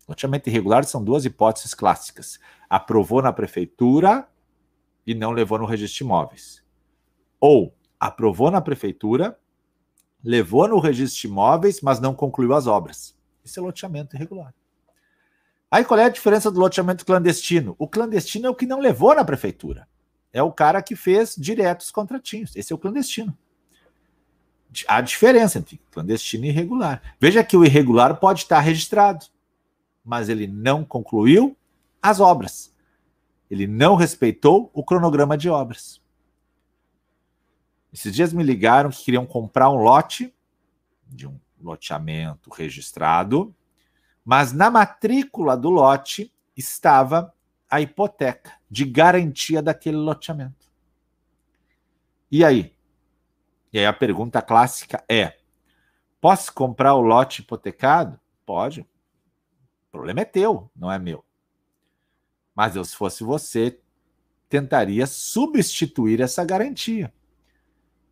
[0.09, 2.41] Loteamento irregular são duas hipóteses clássicas.
[2.69, 4.27] Aprovou na prefeitura
[5.07, 6.65] e não levou no registro de imóveis.
[7.39, 9.39] Ou aprovou na prefeitura,
[10.25, 13.15] levou no registro de imóveis, mas não concluiu as obras.
[13.45, 14.55] Isso é loteamento irregular.
[15.71, 17.77] Aí qual é a diferença do loteamento clandestino?
[17.79, 19.87] O clandestino é o que não levou na prefeitura.
[20.33, 22.57] É o cara que fez direto os contratinhos.
[22.57, 23.37] Esse é o clandestino.
[24.87, 27.03] Há diferença entre clandestino e irregular.
[27.21, 29.27] Veja que o irregular pode estar registrado
[30.09, 31.55] mas ele não concluiu
[32.01, 32.75] as obras.
[33.51, 36.01] Ele não respeitou o cronograma de obras.
[37.93, 40.35] Esses dias me ligaram que queriam comprar um lote
[41.07, 43.55] de um loteamento registrado,
[44.25, 47.31] mas na matrícula do lote estava
[47.71, 50.73] a hipoteca de garantia daquele loteamento.
[52.31, 52.75] E aí?
[53.71, 55.37] E aí a pergunta clássica é:
[56.19, 58.19] posso comprar o lote hipotecado?
[58.47, 58.87] Pode,
[59.89, 61.25] o problema é teu, não é meu.
[62.55, 63.81] Mas eu, se fosse você,
[64.49, 67.13] tentaria substituir essa garantia.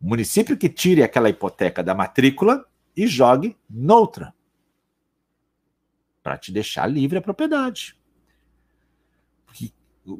[0.01, 4.33] O município que tire aquela hipoteca da matrícula e jogue noutra.
[6.23, 7.95] Para te deixar livre a propriedade.
[9.45, 9.71] Porque,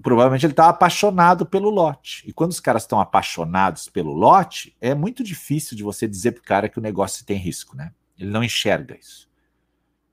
[0.01, 2.23] provavelmente ele está apaixonado pelo lote.
[2.27, 6.41] E quando os caras estão apaixonados pelo lote, é muito difícil de você dizer para
[6.41, 7.93] o cara que o negócio tem risco, né?
[8.17, 9.26] Ele não enxerga isso.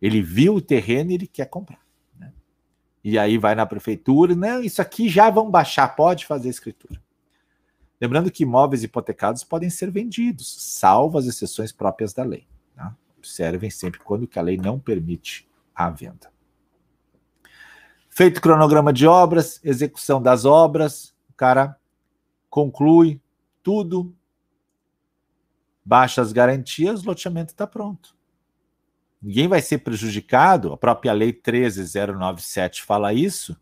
[0.01, 1.81] Ele viu o terreno e ele quer comprar.
[2.19, 2.33] Né?
[3.03, 7.01] E aí vai na prefeitura, não, isso aqui já vão baixar, pode fazer escritura.
[8.01, 12.47] Lembrando que imóveis hipotecados podem ser vendidos, salvo as exceções próprias da lei.
[12.77, 12.93] Né?
[13.17, 16.33] Observem sempre quando que a lei não permite a venda.
[18.11, 21.77] Feito cronograma de obras, execução das obras, o cara
[22.49, 23.21] conclui
[23.63, 24.15] tudo,
[25.85, 28.15] baixa as garantias, o loteamento está pronto.
[29.25, 33.59] Ninguém vai ser prejudicado, a própria Lei 13097 fala isso,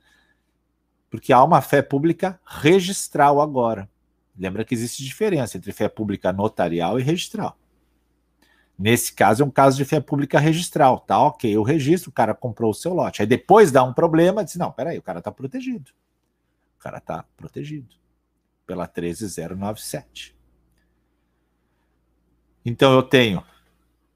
[1.09, 3.88] porque há uma fé pública registral agora.
[4.37, 7.57] Lembra que existe diferença entre fé pública notarial e registral.
[8.77, 10.98] Nesse caso, é um caso de fé pública registral.
[10.98, 13.22] Tá ok, o registro, o cara comprou o seu lote.
[13.22, 15.92] Aí depois dá um problema, diz: não, peraí, o cara está protegido.
[16.77, 17.94] O cara está protegido
[18.66, 20.37] pela 13097.
[22.64, 23.44] Então eu tenho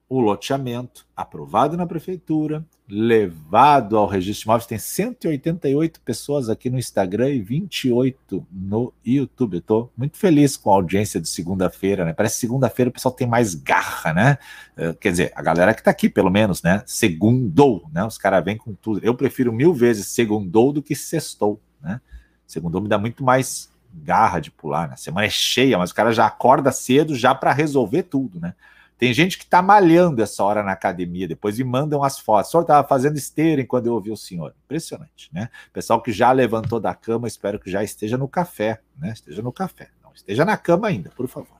[0.09, 4.65] o loteamento, aprovado na prefeitura, levado ao registro de imóveis.
[4.65, 9.55] Tem 188 pessoas aqui no Instagram e 28 no YouTube.
[9.55, 12.13] Eu estou muito feliz com a audiência de segunda-feira, né?
[12.13, 14.37] Parece que segunda-feira o pessoal tem mais garra, né?
[14.77, 16.81] Eh, quer dizer, a galera que está aqui, pelo menos, né?
[16.85, 18.05] Segundou, né?
[18.05, 19.01] Os caras vêm com tudo.
[19.03, 21.99] Eu prefiro mil vezes segundou do que sextou, né?
[22.45, 24.93] Segundou me dá muito mais garra de pular, né?
[24.93, 28.53] A semana é cheia, mas o cara já acorda cedo já para resolver tudo, né?
[28.97, 32.49] Tem gente que está malhando essa hora na academia, depois me mandam as fotos.
[32.49, 34.55] O senhor estava fazendo esteira enquanto eu ouvi o senhor.
[34.65, 35.49] Impressionante, né?
[35.71, 39.11] Pessoal que já levantou da cama, espero que já esteja no café, né?
[39.11, 39.89] Esteja no café.
[40.03, 41.57] Não esteja na cama ainda, por favor.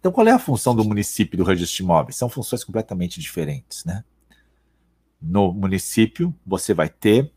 [0.00, 2.16] Então, qual é a função do município do registro de imóveis?
[2.16, 4.02] São funções completamente diferentes, né?
[5.20, 7.30] No município, você vai ter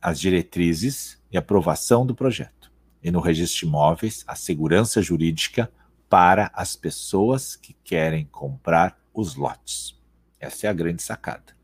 [0.00, 2.72] as diretrizes e aprovação do projeto.
[3.00, 5.70] E no registro de imóveis, a segurança jurídica
[6.08, 9.98] para as pessoas que querem comprar os lotes.
[10.40, 11.56] Essa é a grande sacada.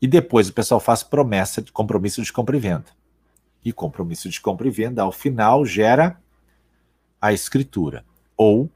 [0.00, 2.86] E depois o pessoal faz promessa de compromisso de compra e venda.
[3.64, 6.20] E compromisso de compra e venda, ao final, gera
[7.20, 8.04] a escritura
[8.36, 8.68] ou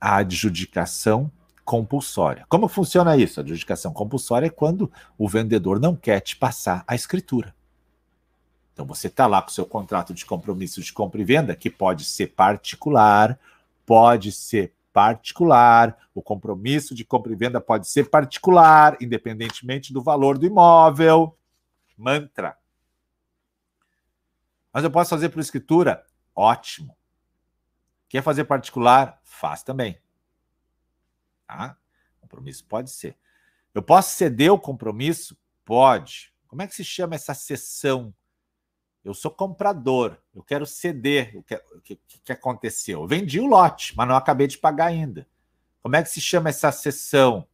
[0.00, 1.30] a adjudicação
[1.64, 2.44] compulsória.
[2.48, 3.40] Como funciona isso?
[3.40, 7.54] A adjudicação compulsória é quando o vendedor não quer te passar a escritura.
[8.72, 11.68] Então você está lá com o seu contrato de compromisso de compra e venda, que
[11.68, 13.38] pode ser particular
[13.90, 20.38] pode ser particular, o compromisso de compra e venda pode ser particular, independentemente do valor
[20.38, 21.36] do imóvel.
[21.96, 22.56] Mantra.
[24.72, 26.06] Mas eu posso fazer por escritura?
[26.32, 26.96] Ótimo.
[28.08, 29.20] Quer fazer particular?
[29.24, 30.00] Faz também.
[31.48, 31.76] Tá?
[32.20, 33.18] Compromisso pode ser.
[33.74, 35.36] Eu posso ceder o compromisso?
[35.64, 36.32] Pode.
[36.46, 38.14] Como é que se chama essa cessão?
[39.04, 41.34] Eu sou comprador, eu quero ceder.
[41.36, 43.00] O que, que, que aconteceu?
[43.00, 45.26] Eu vendi o lote, mas não acabei de pagar ainda.
[45.82, 47.46] Como é que se chama essa cessão?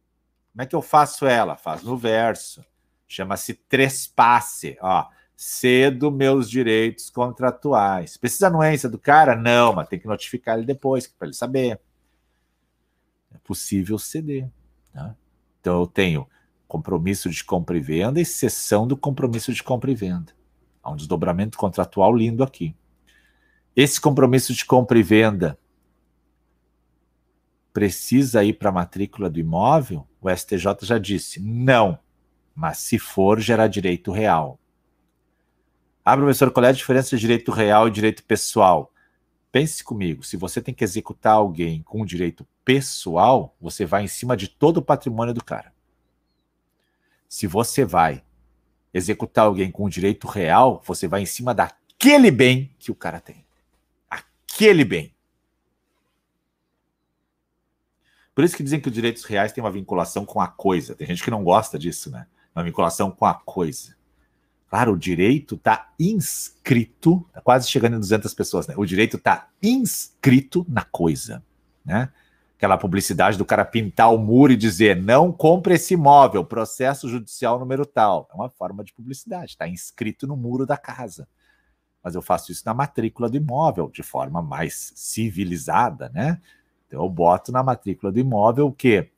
[0.51, 1.55] Como é que eu faço ela?
[1.55, 2.65] Faz no verso.
[3.07, 4.77] Chama-se trespasse.
[4.81, 8.17] Ó, cedo meus direitos contratuais.
[8.17, 9.35] Precisa anuência do cara?
[9.35, 11.79] Não, mas tem que notificar ele depois, para ele saber.
[13.33, 14.49] É possível ceder.
[14.91, 15.15] Tá?
[15.61, 16.27] Então eu tenho
[16.67, 20.36] compromisso de compra e venda e cessão do compromisso de compra e venda.
[20.87, 22.73] Há um desdobramento contratual lindo aqui.
[23.75, 25.59] Esse compromisso de compra e venda
[27.73, 30.07] precisa ir para a matrícula do imóvel?
[30.21, 31.99] O STJ já disse não,
[32.55, 34.57] mas se for, gera direito real.
[36.05, 38.93] Ah, professor, qual é a diferença de direito real e direito pessoal?
[39.51, 44.37] Pense comigo, se você tem que executar alguém com direito pessoal, você vai em cima
[44.37, 45.73] de todo o patrimônio do cara.
[47.27, 48.23] Se você vai
[48.93, 53.45] executar alguém com direito real, você vai em cima daquele bem que o cara tem.
[54.09, 55.13] Aquele bem.
[58.33, 60.93] Por isso que dizem que os direitos reais têm uma vinculação com a coisa.
[60.93, 62.27] Tem gente que não gosta disso, né?
[62.55, 63.95] Uma vinculação com a coisa.
[64.69, 68.75] Claro, o direito está inscrito, tá quase chegando em 200 pessoas, né?
[68.77, 71.43] O direito está inscrito na coisa,
[71.83, 72.11] né?
[72.57, 77.59] Aquela publicidade do cara pintar o muro e dizer não compre esse imóvel, processo judicial
[77.59, 78.27] número tal.
[78.31, 81.29] É uma forma de publicidade, está inscrito no muro da casa.
[82.03, 86.41] Mas eu faço isso na matrícula do imóvel, de forma mais civilizada, né?
[86.87, 89.11] Então eu boto na matrícula do imóvel o quê?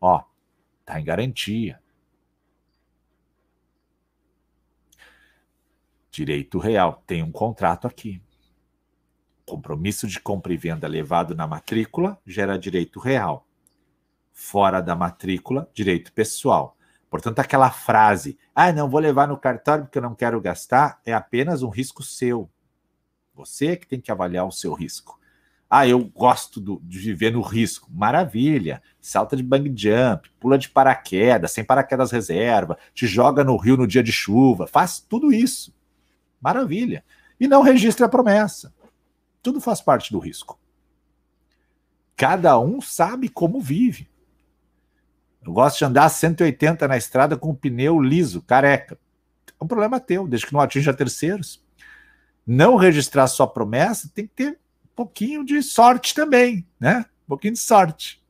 [0.00, 0.24] Ó,
[0.84, 1.80] tá em garantia.
[6.10, 8.20] Direito real, tem um contrato aqui.
[9.50, 13.48] Compromisso de compra e venda levado na matrícula gera direito real.
[14.32, 16.76] Fora da matrícula, direito pessoal.
[17.10, 21.12] Portanto, aquela frase, ah, não vou levar no cartório porque eu não quero gastar, é
[21.12, 22.48] apenas um risco seu.
[23.34, 25.18] Você que tem que avaliar o seu risco.
[25.68, 27.90] Ah, eu gosto do, de viver no risco.
[27.92, 28.80] Maravilha.
[29.00, 33.86] Salta de bang jump, pula de paraquedas, sem paraquedas reserva, te joga no rio no
[33.86, 34.68] dia de chuva.
[34.68, 35.74] Faz tudo isso.
[36.40, 37.04] Maravilha.
[37.40, 38.72] E não registre a promessa.
[39.42, 40.58] Tudo faz parte do risco.
[42.16, 44.08] Cada um sabe como vive.
[45.42, 48.98] Eu gosto de andar 180 na estrada com o pneu liso, careca.
[49.48, 51.64] É um problema teu, desde que não atinja terceiros.
[52.46, 54.60] Não registrar sua promessa tem que ter
[55.00, 57.06] pouquinho de sorte também, né?
[57.24, 58.22] Um pouquinho de sorte.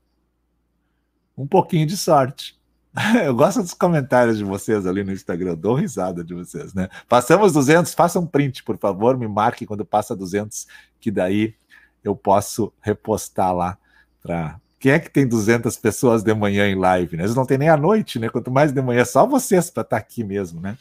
[1.37, 2.60] Um pouquinho de sorte.
[3.25, 6.89] Eu gosto dos comentários de vocês ali no Instagram, dou risada de vocês, né?
[7.09, 10.67] Passamos 200, faça um print, por favor, me marque quando passa 200,
[11.01, 11.55] que daí
[12.03, 13.79] eu posso repostar lá
[14.23, 17.25] para quem é que tem 200 pessoas de manhã em live, né?
[17.25, 18.29] Eles não tem nem à noite, né?
[18.29, 20.77] Quanto mais de manhã, só vocês para estar tá aqui mesmo, né?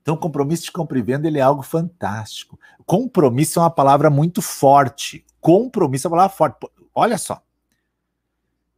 [0.00, 2.58] Então, compromisso de compra e venda ele é algo fantástico.
[2.86, 5.22] Compromisso é uma palavra muito forte.
[5.40, 6.56] Compromisso é uma palavra forte.
[6.94, 7.42] Olha só.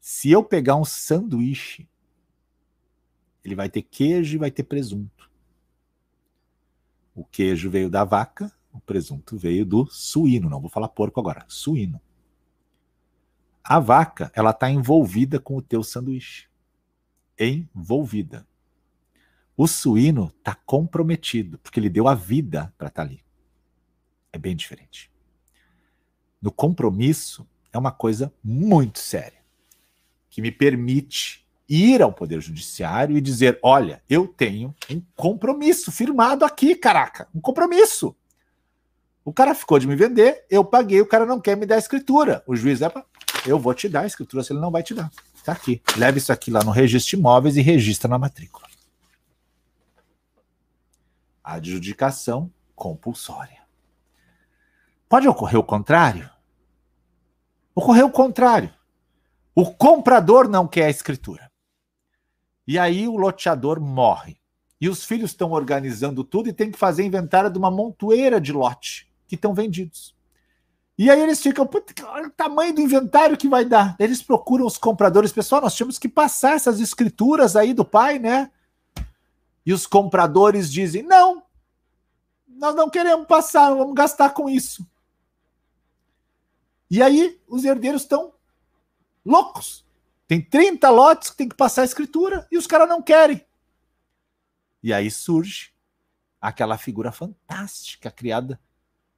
[0.00, 1.86] Se eu pegar um sanduíche,
[3.44, 5.30] ele vai ter queijo e vai ter presunto.
[7.14, 10.48] O queijo veio da vaca, o presunto veio do suíno.
[10.48, 12.00] Não vou falar porco agora, suíno.
[13.62, 16.48] A vaca, ela está envolvida com o teu sanduíche.
[17.38, 18.46] Envolvida.
[19.56, 23.22] O suíno está comprometido, porque ele deu a vida para estar tá ali.
[24.32, 25.10] É bem diferente.
[26.40, 29.44] No compromisso, é uma coisa muito séria,
[30.30, 36.44] que me permite ir ao Poder Judiciário e dizer: olha, eu tenho um compromisso firmado
[36.44, 38.14] aqui, caraca, um compromisso.
[39.24, 41.78] O cara ficou de me vender, eu paguei, o cara não quer me dar a
[41.78, 42.42] escritura.
[42.46, 42.92] O juiz é
[43.46, 45.10] eu vou te dar a escritura, se ele não vai te dar.
[45.34, 45.80] Está aqui.
[45.96, 48.70] Leve isso aqui lá no registro de imóveis e registra na matrícula
[51.54, 53.60] adjudicação compulsória.
[55.08, 56.30] Pode ocorrer o contrário?
[57.74, 58.72] Ocorreu o contrário.
[59.54, 61.49] O comprador não quer a escritura.
[62.70, 64.40] E aí o loteador morre.
[64.80, 68.52] E os filhos estão organizando tudo e tem que fazer inventário de uma montoeira de
[68.52, 70.14] lote que estão vendidos.
[70.96, 71.68] E aí eles ficam,
[72.04, 73.96] olha o tamanho do inventário que vai dar.
[73.98, 78.52] Eles procuram os compradores, pessoal, nós temos que passar essas escrituras aí do pai, né?
[79.66, 81.42] E os compradores dizem: não,
[82.46, 84.86] nós não queremos passar, vamos gastar com isso.
[86.88, 88.32] E aí os herdeiros estão
[89.26, 89.84] loucos.
[90.30, 93.44] Tem 30 lotes que tem que passar a escritura e os caras não querem.
[94.80, 95.72] E aí surge
[96.40, 98.60] aquela figura fantástica criada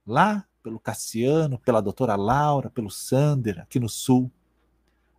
[0.07, 4.33] lá pelo Cassiano, pela doutora Laura, pelo Sander, aqui no Sul.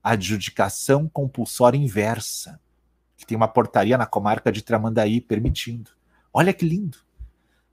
[0.01, 2.59] adjudicação compulsória inversa,
[3.15, 5.91] que tem uma portaria na comarca de Tramandaí permitindo.
[6.33, 6.97] Olha que lindo.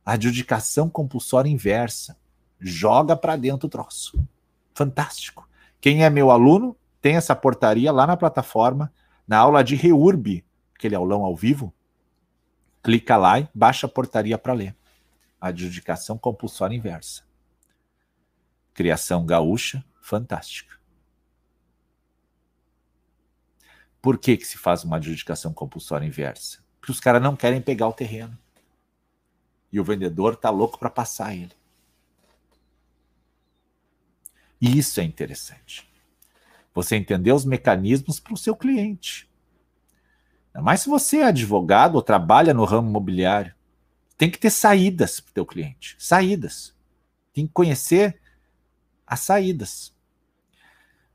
[0.04, 2.18] Adjudicação compulsória inversa.
[2.60, 4.22] Joga para dentro o troço.
[4.74, 5.48] Fantástico.
[5.80, 8.92] Quem é meu aluno tem essa portaria lá na plataforma,
[9.26, 10.44] na aula de REURB,
[10.74, 11.72] aquele aulão ao vivo.
[12.82, 14.76] Clica lá e baixa a portaria para ler.
[15.40, 17.22] Adjudicação compulsória inversa.
[18.74, 20.78] Criação gaúcha, fantástica.
[24.00, 26.62] Por que, que se faz uma adjudicação compulsória inversa?
[26.80, 28.38] Porque os caras não querem pegar o terreno.
[29.70, 31.52] E o vendedor tá louco para passar ele.
[34.60, 35.89] E isso é interessante.
[36.74, 39.28] Você entender os mecanismos para o seu cliente.
[40.54, 43.54] Mas se você é advogado ou trabalha no ramo imobiliário,
[44.16, 45.96] tem que ter saídas para o teu cliente.
[45.98, 46.74] Saídas.
[47.32, 48.20] Tem que conhecer
[49.06, 49.94] as saídas.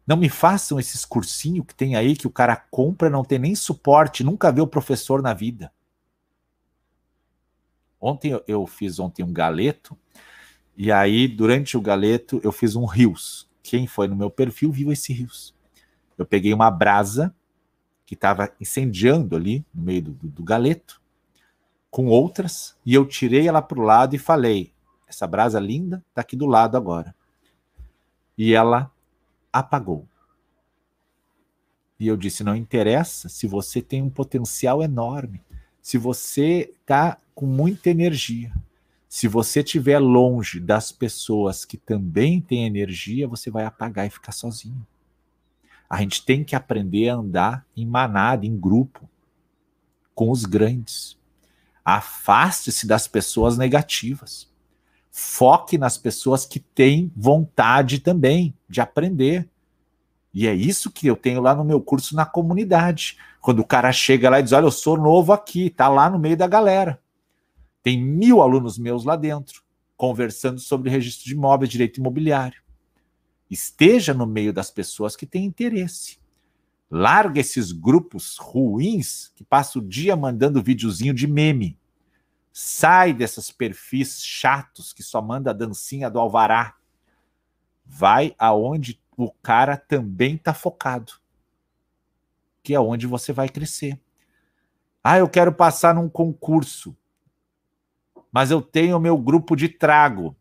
[0.08, 3.56] Não me façam esses cursinhos que tem aí que o cara compra, não tem nem
[3.56, 5.72] suporte, nunca vê o professor na vida.
[8.00, 9.98] Ontem eu fiz ontem um galeto
[10.78, 13.50] e aí durante o galeto eu fiz um rios.
[13.66, 15.52] Quem foi no meu perfil viu esse rios.
[16.16, 17.34] Eu peguei uma brasa
[18.06, 21.02] que estava incendiando ali no meio do, do, galeto
[21.90, 24.72] com outras e eu tirei ela para o lado e falei:
[25.08, 27.16] essa brasa linda está aqui do lado agora.
[28.38, 28.92] E ela
[29.52, 30.08] apagou.
[32.00, 35.42] E eu disse: não interessa se você tem um potencial enorme,
[35.82, 38.54] se você está com muita energia,
[39.16, 44.34] se você estiver longe das pessoas que também têm energia, você vai apagar e ficar
[44.34, 44.86] sozinho.
[45.90, 49.10] A gente tem que aprender a andar em manada, em grupo,
[50.14, 51.18] com os grandes.
[51.86, 54.52] Afaste-se das pessoas negativas.
[55.10, 59.48] Foque nas pessoas que têm vontade também de aprender.
[60.34, 63.18] E é isso que eu tenho lá no meu curso na comunidade.
[63.40, 66.20] Quando o cara chega lá e diz: Olha, eu sou novo aqui, tá lá no
[66.20, 67.00] meio da galera.
[67.86, 69.62] Tem mil alunos meus lá dentro,
[69.96, 72.64] conversando sobre registro de imóveis, direito imobiliário.
[73.48, 76.18] Esteja no meio das pessoas que têm interesse.
[76.90, 81.78] Larga esses grupos ruins que passam o dia mandando videozinho de meme.
[82.52, 86.76] Sai desses perfis chatos que só manda a dancinha do alvará.
[87.86, 91.14] Vai aonde o cara também está focado.
[92.64, 94.02] Que é onde você vai crescer.
[95.04, 96.98] Ah, eu quero passar num concurso.
[98.36, 100.36] Mas eu tenho meu grupo de trago.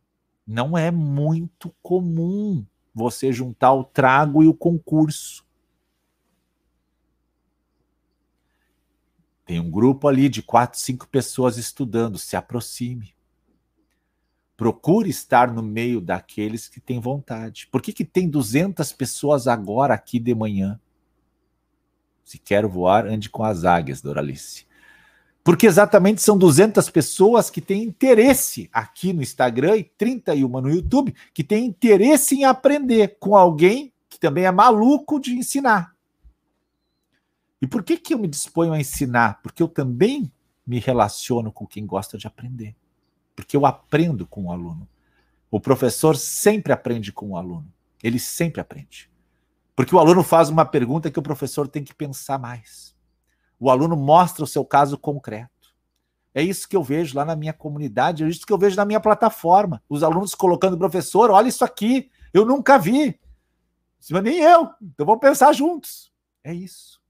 [0.45, 5.47] Não é muito comum você juntar o trago e o concurso.
[9.47, 13.15] Tem um grupo ali de quatro, cinco pessoas estudando, se aproxime.
[14.57, 17.69] Procure estar no meio daqueles que têm vontade.
[17.69, 20.81] Por que, que tem 200 pessoas agora aqui de manhã?
[22.25, 24.67] Se quer voar, ande com as águias, Doralice.
[25.45, 31.15] Porque exatamente são 200 pessoas que têm interesse aqui no Instagram e 31 no YouTube,
[31.35, 35.95] que têm interesse em aprender com alguém que também é maluco de ensinar.
[37.61, 39.43] E por que, que eu me disponho a ensinar?
[39.43, 40.33] Porque eu também
[40.67, 42.75] me relaciono com quem gosta de aprender.
[43.37, 44.89] Porque eu aprendo com o aluno.
[45.51, 47.71] O professor sempre aprende com o aluno.
[48.03, 49.11] Ele sempre aprende.
[49.77, 52.94] Porque o aluno faz uma pergunta que o professor tem que pensar mais.
[53.59, 55.51] O aluno mostra o seu caso concreto.
[56.35, 58.85] É isso que eu vejo lá na minha comunidade, é isso que eu vejo na
[58.85, 59.81] minha plataforma.
[59.89, 63.19] Os alunos colocando, professor, olha isso aqui, eu nunca vi.
[64.11, 66.13] Nem eu, então vamos pensar juntos.
[66.43, 67.01] É isso.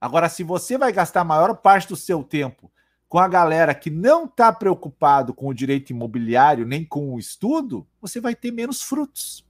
[0.00, 2.70] Agora, se você vai gastar a maior parte do seu tempo
[3.08, 7.86] com a galera que não está preocupado com o direito imobiliário nem com o estudo,
[8.00, 9.46] você vai ter menos frutos.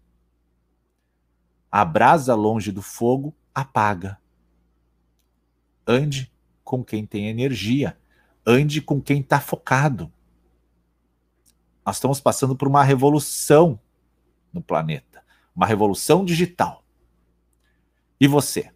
[1.71, 4.21] A brasa longe do fogo apaga.
[5.87, 7.97] Ande com quem tem energia.
[8.47, 10.13] Ande com quem está focado.
[11.85, 13.79] Nós estamos passando por uma revolução
[14.53, 15.13] no planeta
[15.55, 16.85] uma revolução digital.
[18.19, 18.71] E você?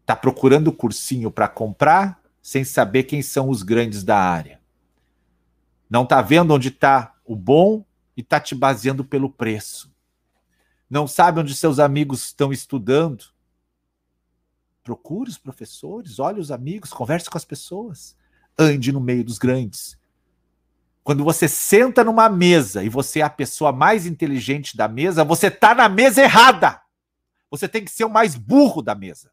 [0.00, 4.60] Está procurando cursinho para comprar sem saber quem são os grandes da área.
[5.88, 7.84] Não está vendo onde está o bom
[8.16, 9.92] e está te baseando pelo preço.
[10.88, 13.26] Não sabe onde seus amigos estão estudando.
[14.82, 18.16] Procure os professores, olhe os amigos, converse com as pessoas.
[18.58, 19.98] Ande no meio dos grandes.
[21.02, 25.48] Quando você senta numa mesa e você é a pessoa mais inteligente da mesa, você
[25.48, 26.80] está na mesa errada.
[27.50, 29.30] Você tem que ser o mais burro da mesa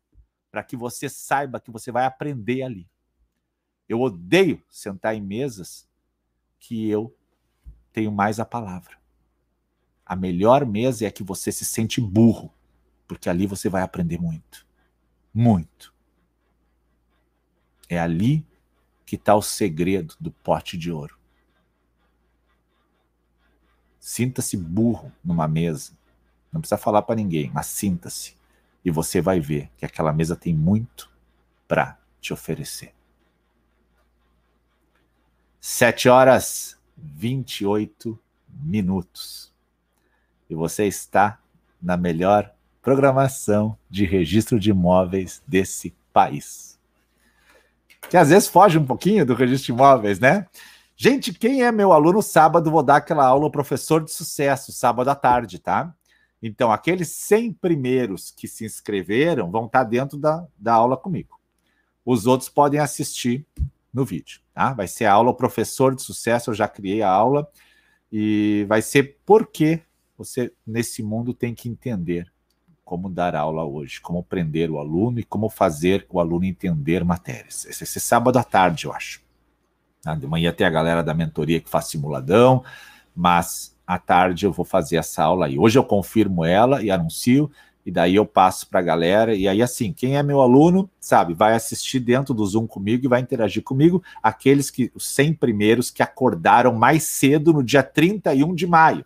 [0.49, 2.89] para que você saiba que você vai aprender ali.
[3.87, 5.87] Eu odeio sentar em mesas
[6.59, 7.15] que eu
[7.91, 8.97] tenho mais a palavra.
[10.05, 12.51] A melhor mesa é a que você se sente burro
[13.07, 14.66] porque ali você vai aprender muito.
[15.37, 15.93] Muito.
[17.87, 18.43] É ali
[19.05, 21.15] que está o segredo do pote de ouro.
[23.99, 25.95] Sinta-se burro numa mesa.
[26.51, 28.35] Não precisa falar para ninguém, mas sinta-se.
[28.83, 31.07] E você vai ver que aquela mesa tem muito
[31.67, 32.95] para te oferecer.
[35.61, 38.19] 7 horas 28
[38.49, 39.53] minutos.
[40.49, 41.39] E você está
[41.79, 42.56] na melhor
[42.87, 46.79] programação de registro de imóveis desse país.
[48.09, 50.47] Que às vezes foge um pouquinho do registro de imóveis, né?
[50.95, 55.15] Gente, quem é meu aluno sábado, vou dar aquela aula professor de sucesso, sábado à
[55.15, 55.93] tarde, tá?
[56.41, 61.37] Então, aqueles 100 primeiros que se inscreveram vão estar dentro da, da aula comigo.
[62.05, 63.45] Os outros podem assistir
[63.93, 64.71] no vídeo, tá?
[64.71, 67.49] Vai ser a aula professor de sucesso, eu já criei a aula,
[68.09, 69.81] e vai ser porque
[70.17, 72.31] você, nesse mundo, tem que entender
[72.87, 77.65] como dar aula hoje, como prender o aluno e como fazer o aluno entender matérias.
[77.65, 79.21] Esse, esse sábado à tarde, eu acho.
[80.01, 80.15] Tá?
[80.15, 82.63] De manhã tem a galera da mentoria que faz simuladão,
[83.13, 85.59] mas à tarde eu vou fazer essa aula aí.
[85.59, 87.51] Hoje eu confirmo ela e anuncio,
[87.85, 89.35] e daí eu passo para a galera.
[89.35, 93.09] E aí, assim, quem é meu aluno, sabe, vai assistir dentro do Zoom comigo e
[93.09, 94.01] vai interagir comigo.
[94.23, 99.05] Aqueles que, os 100 primeiros que acordaram mais cedo no dia 31 de maio.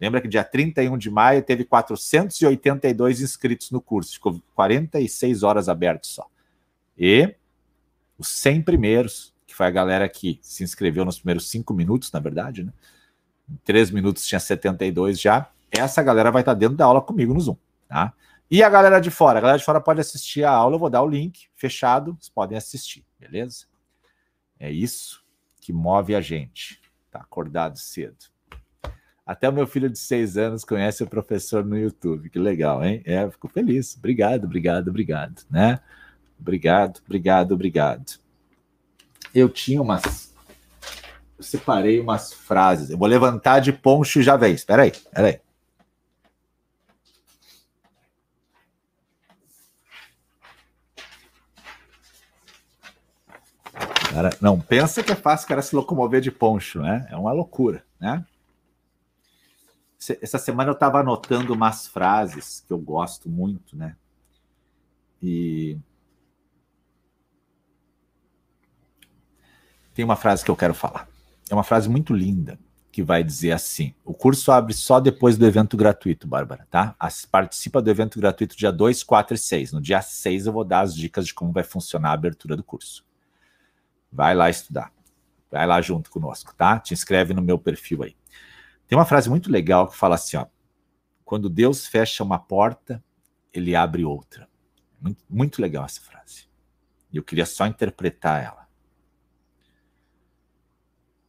[0.00, 6.06] Lembra que dia 31 de maio teve 482 inscritos no curso, ficou 46 horas aberto
[6.06, 6.26] só.
[6.98, 7.34] E
[8.18, 12.20] os 100 primeiros, que foi a galera que se inscreveu nos primeiros 5 minutos, na
[12.20, 12.72] verdade, né?
[13.48, 15.50] Em 3 minutos tinha 72 já.
[15.70, 17.56] Essa galera vai estar dentro da aula comigo no Zoom,
[17.88, 18.12] tá?
[18.50, 19.38] E a galera de fora?
[19.38, 22.28] A galera de fora pode assistir a aula, eu vou dar o link fechado, vocês
[22.28, 23.66] podem assistir, beleza?
[24.58, 25.24] É isso
[25.60, 26.80] que move a gente,
[27.10, 28.35] tá acordado cedo.
[29.26, 32.30] Até o meu filho de seis anos conhece o professor no YouTube.
[32.30, 33.02] Que legal, hein?
[33.04, 33.96] É, fico feliz.
[33.96, 35.80] Obrigado, obrigado, obrigado, né?
[36.38, 38.20] Obrigado, obrigado, obrigado.
[39.34, 40.32] Eu tinha umas.
[41.36, 42.90] Eu separei umas frases.
[42.90, 44.54] Eu vou levantar de poncho e já vem.
[44.54, 45.40] Espera aí, espera aí.
[54.12, 57.06] Cara, não pensa que é fácil o cara se locomover de poncho, né?
[57.10, 58.24] É uma loucura, né?
[60.20, 63.96] Essa semana eu estava anotando umas frases que eu gosto muito, né?
[65.22, 65.78] E
[69.94, 71.08] tem uma frase que eu quero falar.
[71.50, 72.58] É uma frase muito linda
[72.92, 76.94] que vai dizer assim: o curso abre só depois do evento gratuito, Bárbara, tá?
[76.98, 79.72] As, participa do evento gratuito dia 2, 4 e 6.
[79.72, 82.64] No dia 6 eu vou dar as dicas de como vai funcionar a abertura do
[82.64, 83.04] curso.
[84.10, 84.92] Vai lá estudar.
[85.50, 86.78] Vai lá junto conosco, tá?
[86.78, 88.16] Te inscreve no meu perfil aí.
[88.86, 90.46] Tem uma frase muito legal que fala assim, ó,
[91.24, 93.02] quando Deus fecha uma porta,
[93.52, 94.48] ele abre outra.
[95.00, 96.48] Muito, muito legal essa frase.
[97.12, 98.68] E eu queria só interpretar ela.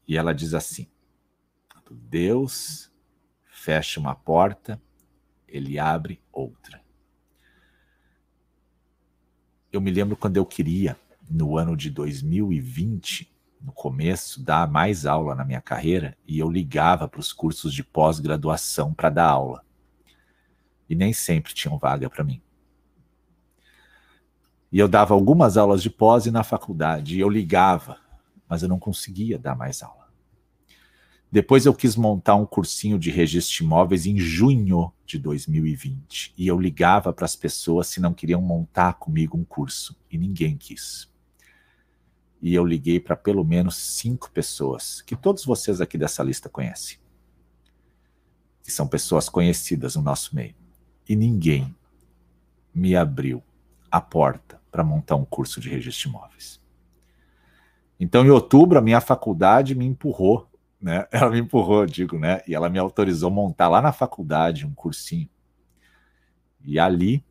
[0.07, 0.87] E ela diz assim:
[1.89, 2.91] Deus
[3.45, 4.81] fecha uma porta,
[5.47, 6.81] ele abre outra.
[9.71, 10.97] Eu me lembro quando eu queria,
[11.29, 17.07] no ano de 2020, no começo, dar mais aula na minha carreira e eu ligava
[17.07, 19.63] para os cursos de pós-graduação para dar aula.
[20.89, 22.41] E nem sempre tinham vaga para mim.
[24.71, 27.97] E eu dava algumas aulas de pós e na faculdade, e eu ligava,
[28.47, 30.07] mas eu não conseguia dar mais aula.
[31.31, 36.47] Depois eu quis montar um cursinho de registro de imóveis em junho de 2020, e
[36.47, 41.09] eu ligava para as pessoas se não queriam montar comigo um curso, e ninguém quis
[42.41, 46.97] e eu liguei para pelo menos cinco pessoas que todos vocês aqui dessa lista conhecem.
[48.63, 50.55] Que são pessoas conhecidas no nosso meio.
[51.07, 51.75] E ninguém
[52.73, 53.41] me abriu
[53.89, 56.61] a porta para montar um curso de registro de imóveis.
[57.99, 60.47] Então, em outubro, a minha faculdade me empurrou,
[60.79, 61.07] né?
[61.11, 62.41] Ela me empurrou, digo, né?
[62.47, 65.27] E ela me autorizou montar lá na faculdade um cursinho.
[66.63, 67.25] E ali,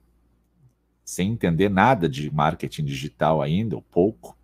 [1.04, 4.35] sem entender nada de marketing digital ainda, ou pouco,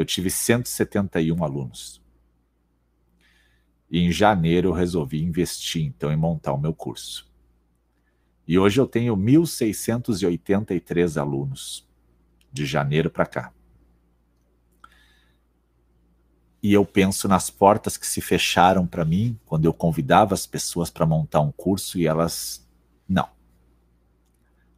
[0.00, 2.00] eu tive 171 alunos.
[3.90, 7.28] E em janeiro eu resolvi investir então em montar o meu curso.
[8.46, 11.88] E hoje eu tenho 1.683 alunos,
[12.52, 13.52] de janeiro para cá.
[16.62, 20.90] E eu penso nas portas que se fecharam para mim quando eu convidava as pessoas
[20.90, 22.68] para montar um curso e elas
[23.08, 23.28] não.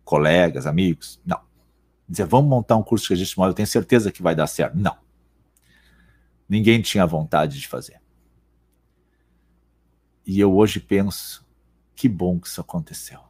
[0.05, 1.41] Colegas, amigos, não.
[2.09, 4.77] Dizer, vamos montar um curso de registro imóvel, eu tenho certeza que vai dar certo.
[4.77, 4.97] Não.
[6.49, 8.01] Ninguém tinha vontade de fazer.
[10.25, 11.47] E eu hoje penso,
[11.95, 13.21] que bom que isso aconteceu.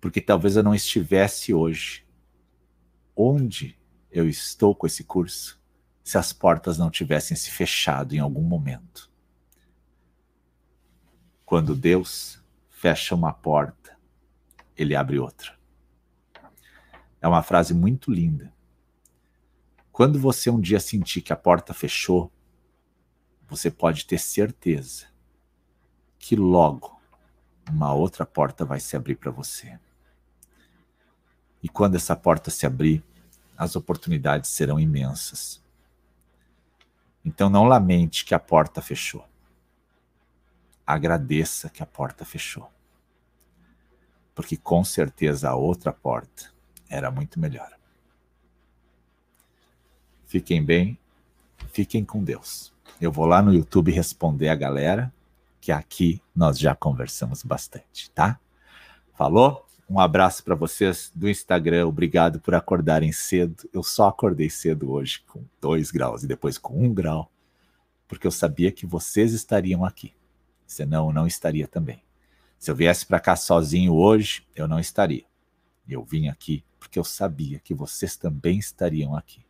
[0.00, 2.06] Porque talvez eu não estivesse hoje
[3.14, 3.78] onde
[4.10, 5.60] eu estou com esse curso
[6.02, 9.10] se as portas não tivessem se fechado em algum momento.
[11.44, 13.96] Quando Deus fecha uma porta,
[14.76, 15.58] ele abre outra.
[17.20, 18.52] É uma frase muito linda.
[20.00, 22.32] Quando você um dia sentir que a porta fechou,
[23.46, 25.08] você pode ter certeza
[26.18, 26.98] que logo
[27.68, 29.78] uma outra porta vai se abrir para você.
[31.62, 33.04] E quando essa porta se abrir,
[33.58, 35.62] as oportunidades serão imensas.
[37.22, 39.28] Então não lamente que a porta fechou.
[40.86, 42.72] Agradeça que a porta fechou.
[44.34, 46.50] Porque com certeza a outra porta
[46.88, 47.79] era muito melhor.
[50.30, 50.96] Fiquem bem,
[51.72, 52.72] fiquem com Deus.
[53.00, 55.12] Eu vou lá no YouTube responder a galera,
[55.60, 58.38] que aqui nós já conversamos bastante, tá?
[59.12, 59.66] Falou?
[59.88, 61.88] Um abraço para vocês do Instagram.
[61.88, 63.68] Obrigado por acordarem cedo.
[63.72, 67.28] Eu só acordei cedo hoje com 2 graus e depois com 1 um grau,
[68.06, 70.14] porque eu sabia que vocês estariam aqui.
[70.64, 72.04] Senão eu não estaria também.
[72.56, 75.24] Se eu viesse para cá sozinho hoje, eu não estaria.
[75.88, 79.49] Eu vim aqui porque eu sabia que vocês também estariam aqui.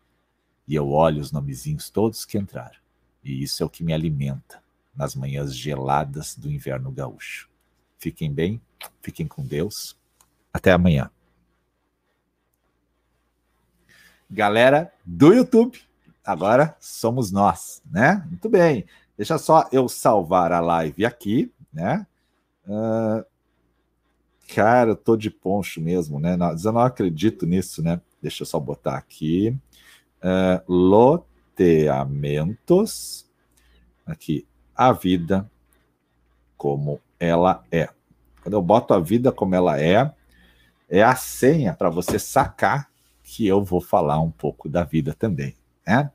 [0.70, 2.78] E eu olho os nomezinhos todos que entraram.
[3.24, 4.62] E isso é o que me alimenta
[4.94, 7.50] nas manhãs geladas do inverno gaúcho.
[7.98, 8.60] Fiquem bem,
[9.02, 9.98] fiquem com Deus.
[10.54, 11.10] Até amanhã.
[14.30, 15.76] Galera do YouTube,
[16.24, 18.24] agora somos nós, né?
[18.28, 18.86] Muito bem.
[19.16, 22.06] Deixa só eu salvar a live aqui, né?
[22.64, 23.24] Uh,
[24.54, 26.38] cara, eu tô de poncho mesmo, né?
[26.64, 28.00] Eu não acredito nisso, né?
[28.22, 29.58] Deixa eu só botar aqui.
[30.22, 33.26] Uh, loteamentos.
[34.06, 35.50] Aqui, a vida
[36.56, 37.88] como ela é.
[38.42, 40.12] Quando eu boto a vida como ela é,
[40.88, 42.90] é a senha para você sacar
[43.22, 45.54] que eu vou falar um pouco da vida também,
[45.86, 46.10] né?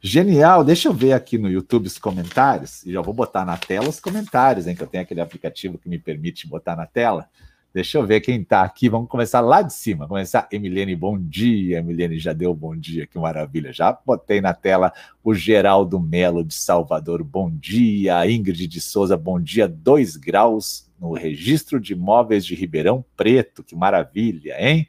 [0.00, 3.88] Genial, deixa eu ver aqui no YouTube os comentários, e já vou botar na tela
[3.88, 7.28] os comentários, hein, que eu tenho aquele aplicativo que me permite botar na tela.
[7.78, 8.88] Deixa eu ver quem está aqui.
[8.88, 10.08] Vamos começar lá de cima.
[10.08, 10.48] Começar.
[10.50, 11.78] Emilene, bom dia.
[11.78, 13.72] Emilene já deu bom dia, que maravilha.
[13.72, 18.28] Já botei na tela o Geraldo Melo de Salvador, bom dia.
[18.28, 19.68] Ingrid de Souza, bom dia.
[19.68, 24.88] Dois graus no registro de imóveis de Ribeirão Preto, que maravilha, hein?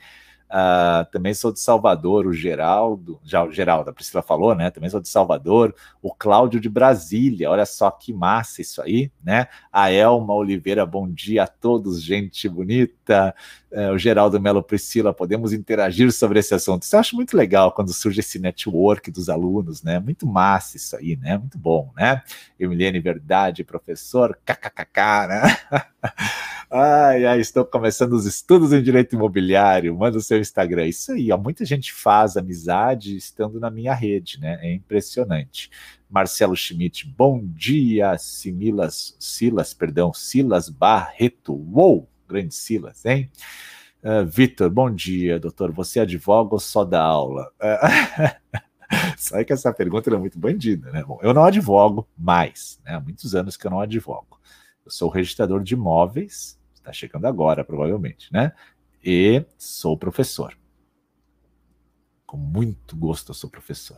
[0.49, 4.71] Uh, também sou de Salvador, o Geraldo, já o Geraldo, a Priscila falou, né?
[4.71, 9.47] Também sou de Salvador, o Cláudio de Brasília, olha só que massa isso aí, né?
[9.71, 13.35] A Elma Oliveira, bom dia a todos, gente bonita.
[13.71, 16.83] Uh, o Geraldo Melo Priscila, podemos interagir sobre esse assunto.
[16.83, 19.99] Isso eu acho muito legal quando surge esse network dos alunos, né?
[19.99, 21.37] Muito massa isso aí, né?
[21.37, 22.23] Muito bom, né?
[22.59, 25.57] Emiliane Verdade, professor, kkkk, né?
[26.71, 29.97] Ai, ai, estou começando os estudos em direito imobiliário.
[29.97, 30.85] Manda o seu Instagram.
[30.85, 34.59] Isso aí, ó, muita gente faz amizade estando na minha rede, né?
[34.61, 35.71] É impressionante.
[36.09, 38.17] Marcelo Schmidt, bom dia.
[38.17, 41.53] Similas, Silas, perdão, Silas Barreto.
[41.53, 43.31] Uou, grande Silas, hein?
[44.03, 45.71] Uh, Vitor, bom dia, doutor.
[45.73, 47.51] Você advoga ou só dá aula?
[49.31, 51.03] Uh, que essa pergunta é muito bandida, né?
[51.03, 52.95] Bom, eu não advogo mais, né?
[52.95, 54.39] Há muitos anos que eu não advogo.
[54.83, 56.59] Eu sou registrador de imóveis
[56.89, 58.51] Está chegando agora, provavelmente, né?
[59.03, 60.57] E sou professor.
[62.25, 63.97] Com muito gosto eu sou professor.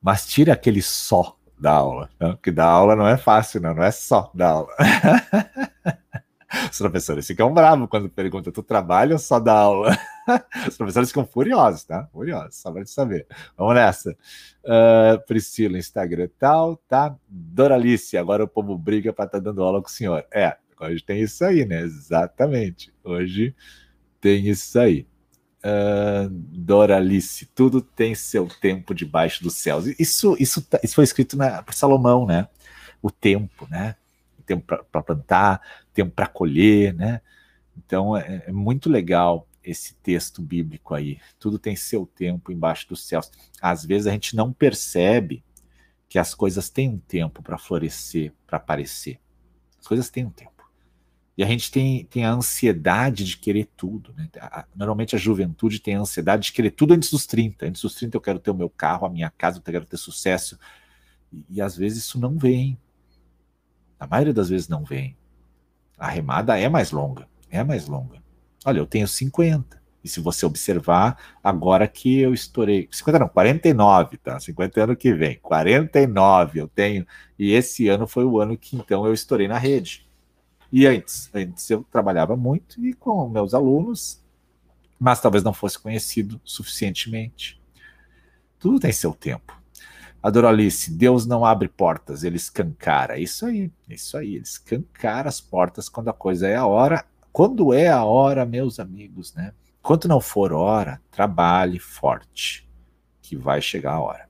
[0.00, 2.38] Mas tira aquele só da aula, né?
[2.42, 4.74] que da aula não é fácil, não, não é só da aula.
[6.70, 9.96] Os professores ficam bravos quando perguntam: tu trabalha ou só dá aula?
[10.66, 12.08] Os professores ficam furiosos, tá?
[12.12, 13.26] Furiosos, só para te saber.
[13.56, 14.10] Vamos nessa.
[14.64, 17.16] Uh, Priscila, Instagram tal, tá?
[17.28, 20.24] Doralice, agora o povo briga para estar tá dando aula com o senhor.
[20.32, 21.82] É, Hoje tem isso aí, né?
[21.82, 22.90] Exatamente.
[23.04, 23.54] Hoje
[24.18, 25.06] tem isso aí.
[25.62, 29.86] Uh, Doralice, tudo tem seu tempo debaixo dos céus.
[29.98, 32.48] Isso, isso, tá, isso foi escrito na, por Salomão, né?
[33.02, 33.94] O tempo, né?
[34.50, 35.60] Tempo para plantar,
[35.94, 37.20] tempo para colher, né?
[37.76, 41.20] Então é, é muito legal esse texto bíblico aí.
[41.38, 43.30] Tudo tem seu tempo embaixo dos céus.
[43.62, 45.44] Às vezes a gente não percebe
[46.08, 49.20] que as coisas têm um tempo para florescer, para aparecer.
[49.78, 50.68] As coisas têm um tempo.
[51.38, 54.12] E a gente tem, tem a ansiedade de querer tudo.
[54.14, 54.28] Né?
[54.74, 57.66] Normalmente a juventude tem a ansiedade de querer tudo antes dos 30.
[57.66, 59.96] Antes dos 30 eu quero ter o meu carro, a minha casa, eu quero ter
[59.96, 60.58] sucesso.
[61.32, 62.76] E, e às vezes isso não vem.
[64.00, 65.14] A maioria das vezes não vem.
[65.98, 67.28] A remada é mais longa.
[67.50, 68.22] É mais longa.
[68.64, 69.80] Olha, eu tenho 50.
[70.02, 72.88] E se você observar, agora que eu estourei.
[72.90, 74.40] 50 não, 49, tá?
[74.40, 75.38] 50 ano que vem.
[75.40, 77.06] 49 eu tenho.
[77.38, 80.08] E esse ano foi o ano que então eu estourei na rede
[80.72, 84.24] E antes, antes eu trabalhava muito e com meus alunos,
[84.98, 87.60] mas talvez não fosse conhecido suficientemente.
[88.58, 89.59] Tudo tem seu tempo.
[90.22, 93.18] A Doralice, Deus não abre portas, ele escancara.
[93.18, 97.04] Isso aí, isso aí, ele escancara as portas quando a coisa é a hora.
[97.32, 99.54] Quando é a hora, meus amigos, né?
[99.80, 102.68] Quando não for hora, trabalhe forte,
[103.22, 104.28] que vai chegar a hora.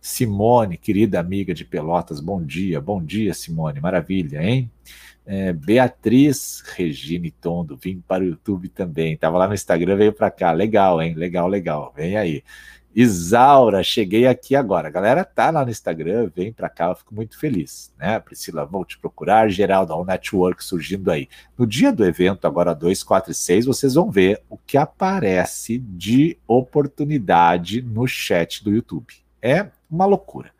[0.00, 4.70] Simone, querida amiga de Pelotas, bom dia, bom dia, Simone, maravilha, hein?
[5.26, 10.30] É, Beatriz Regine Tondo, vim para o YouTube também, estava lá no Instagram, veio para
[10.30, 11.12] cá, legal, hein?
[11.12, 12.42] Legal, legal, vem aí.
[12.94, 14.88] Isaura, cheguei aqui agora.
[14.88, 18.18] A galera tá lá no Instagram, vem para cá, eu fico muito feliz, né?
[18.18, 19.48] Priscila, vou te procurar.
[19.48, 21.28] Geraldo, o network surgindo aí.
[21.56, 25.78] No dia do evento, agora 2, 4 e 6, vocês vão ver o que aparece
[25.78, 29.14] de oportunidade no chat do YouTube.
[29.40, 30.50] É uma loucura.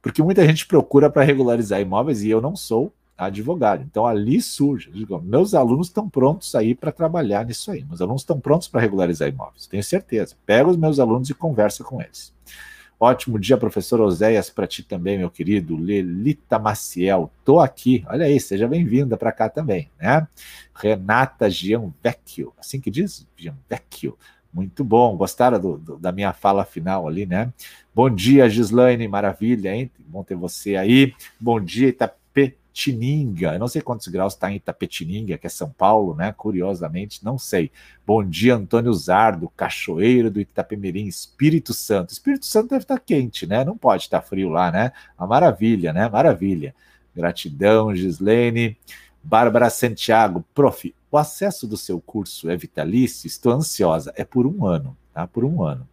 [0.00, 3.82] Porque muita gente procura para regularizar imóveis e eu não sou advogado.
[3.82, 7.84] Então ali surge, digo, meus alunos estão prontos aí para trabalhar nisso aí.
[7.84, 10.36] Meus alunos estão prontos para regularizar imóveis, tenho certeza.
[10.46, 12.32] Pega os meus alunos e conversa com eles.
[13.00, 15.76] Ótimo dia, professor Oséias, para ti também, meu querido.
[15.76, 18.04] Lelita Maciel, tô aqui.
[18.08, 20.26] Olha aí, seja bem-vinda para cá também, né?
[20.74, 23.26] Renata Gianvecchio, assim que diz?
[23.36, 24.16] Gianvecchio.
[24.52, 27.52] Muito bom, gostaram do, do, da minha fala final ali, né?
[27.94, 29.90] Bom dia, Gislaine, maravilha, hein?
[30.00, 31.14] Bom ter você aí.
[31.38, 31.88] Bom dia,
[32.78, 33.54] Itapetininga.
[33.54, 36.32] Eu não sei quantos graus está em Itapetininga, que é São Paulo, né?
[36.32, 37.72] Curiosamente, não sei.
[38.06, 42.12] Bom dia, Antônio Zardo, cachoeiro do Itapemirim, Espírito Santo.
[42.12, 43.64] Espírito Santo deve estar tá quente, né?
[43.64, 44.92] Não pode estar tá frio lá, né?
[45.18, 46.08] Uma maravilha, né?
[46.08, 46.74] Maravilha.
[47.14, 48.76] Gratidão, Gislaine.
[49.20, 53.26] Bárbara Santiago, prof, o acesso do seu curso é vitalício?
[53.26, 54.12] Estou ansiosa.
[54.16, 55.26] É por um ano, tá?
[55.26, 55.86] Por um ano.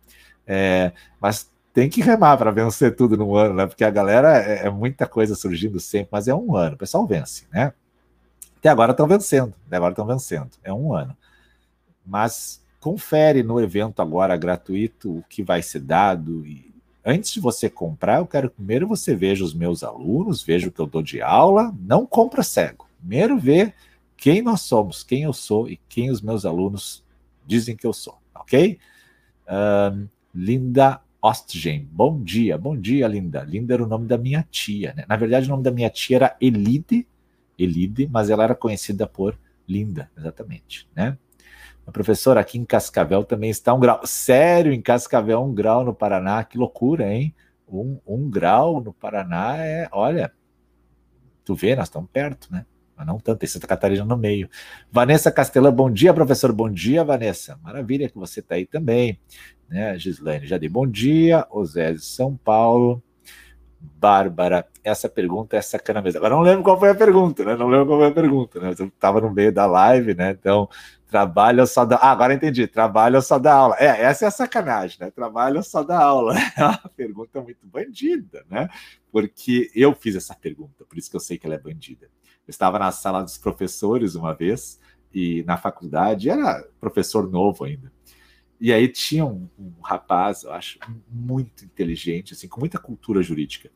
[0.47, 3.67] É, mas tem que remar para vencer tudo num ano, né?
[3.67, 6.75] Porque a galera é, é, muita coisa surgindo sempre, mas é um ano.
[6.75, 7.73] O pessoal vence, né?
[8.57, 10.51] Até agora estão vencendo, até agora estão vencendo.
[10.63, 11.15] É um ano.
[12.05, 16.73] Mas confere no evento agora gratuito o que vai ser dado e
[17.03, 20.71] antes de você comprar, eu quero que primeiro você veja os meus alunos, veja o
[20.71, 22.87] que eu dou de aula, não compra cego.
[22.99, 23.73] Primeiro vê
[24.15, 27.03] quem nós somos, quem eu sou e quem os meus alunos
[27.45, 28.79] dizem que eu sou, ok?
[30.33, 33.41] Linda Ostgen, bom dia, bom dia, Linda.
[33.41, 35.05] Linda era o nome da minha tia, né?
[35.09, 37.07] Na verdade, o nome da minha tia era Elide,
[37.57, 39.35] Elide, mas ela era conhecida por
[39.67, 41.17] Linda, exatamente, né?
[41.83, 44.05] A professora aqui em Cascavel também está um grau.
[44.05, 47.33] Sério, em Cascavel, um grau no Paraná, que loucura, hein?
[47.67, 50.31] Um, um grau no Paraná é, olha,
[51.43, 52.67] tu vê, nós estamos perto, né?
[52.95, 54.49] mas não tanto, tem Santa Catarina no meio.
[54.91, 56.53] Vanessa Castelã, bom dia, professor.
[56.53, 57.59] Bom dia, Vanessa.
[57.61, 59.19] Maravilha que você está aí também.
[59.69, 61.45] Né, Gislaine, dei bom dia.
[61.49, 63.01] Osésio São Paulo.
[63.79, 66.17] Bárbara, essa pergunta é sacana mesmo.
[66.17, 67.55] Agora não lembro qual foi a pergunta, né?
[67.55, 68.73] Não lembro qual foi a pergunta, né?
[68.77, 70.31] Eu estava no meio da live, né?
[70.31, 70.67] Então,
[71.07, 71.97] trabalho ou só da.
[71.97, 72.67] Ah, agora entendi.
[72.67, 73.75] Trabalho ou só da aula.
[73.79, 75.11] É, essa é a sacanagem, né?
[75.11, 76.35] Trabalho ou só da aula.
[76.57, 78.69] É uma pergunta muito bandida, né?
[79.11, 82.07] Porque eu fiz essa pergunta, por isso que eu sei que ela é bandida.
[82.47, 84.79] Eu estava na sala dos professores uma vez,
[85.13, 87.94] e na faculdade, era professor novo ainda.
[88.59, 90.79] E aí tinha um, um rapaz, eu acho,
[91.09, 93.69] muito inteligente, assim, com muita cultura jurídica.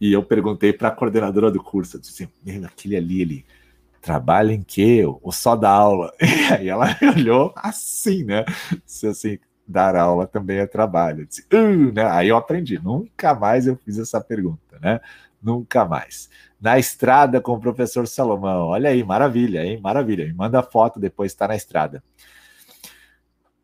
[0.00, 2.28] E eu perguntei para a coordenadora do curso, eu disse
[2.64, 3.46] aquele ali, ele
[4.00, 5.02] trabalha em quê?
[5.04, 6.12] Ou só dá aula?
[6.20, 6.86] E aí ela
[7.16, 8.44] olhou assim, né?
[8.84, 11.22] Se assim, dar aula também é trabalho.
[11.22, 12.04] Eu disse, uh, né?
[12.04, 15.00] Aí eu aprendi, nunca mais eu fiz essa pergunta, né?
[15.42, 16.28] Nunca mais
[16.60, 18.68] na estrada com o professor Salomão.
[18.68, 19.80] Olha aí, maravilha, hein?
[19.80, 20.24] Maravilha.
[20.24, 22.02] Me manda foto depois, está na estrada.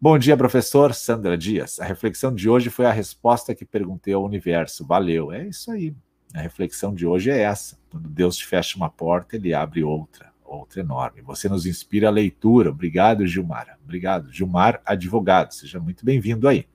[0.03, 1.79] Bom dia, professor Sandra Dias.
[1.79, 4.85] A reflexão de hoje foi a resposta que perguntei ao universo.
[4.85, 5.31] Valeu.
[5.31, 5.95] É isso aí.
[6.35, 7.79] A reflexão de hoje é essa.
[7.89, 11.23] Quando Deus te fecha uma porta, ele abre outra, outra enorme.
[11.23, 12.71] Você nos inspira a leitura.
[12.71, 13.79] Obrigado, Gilmar.
[13.85, 14.33] Obrigado.
[14.33, 15.55] Gilmar, advogado.
[15.55, 16.67] Seja muito bem-vindo aí.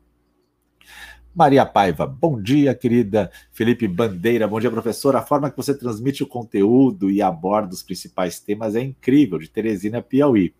[1.35, 3.29] Maria Paiva, bom dia, querida.
[3.51, 5.17] Felipe Bandeira, bom dia, professor.
[5.17, 9.49] A forma que você transmite o conteúdo e aborda os principais temas é incrível, de
[9.49, 10.53] Teresina Piauí.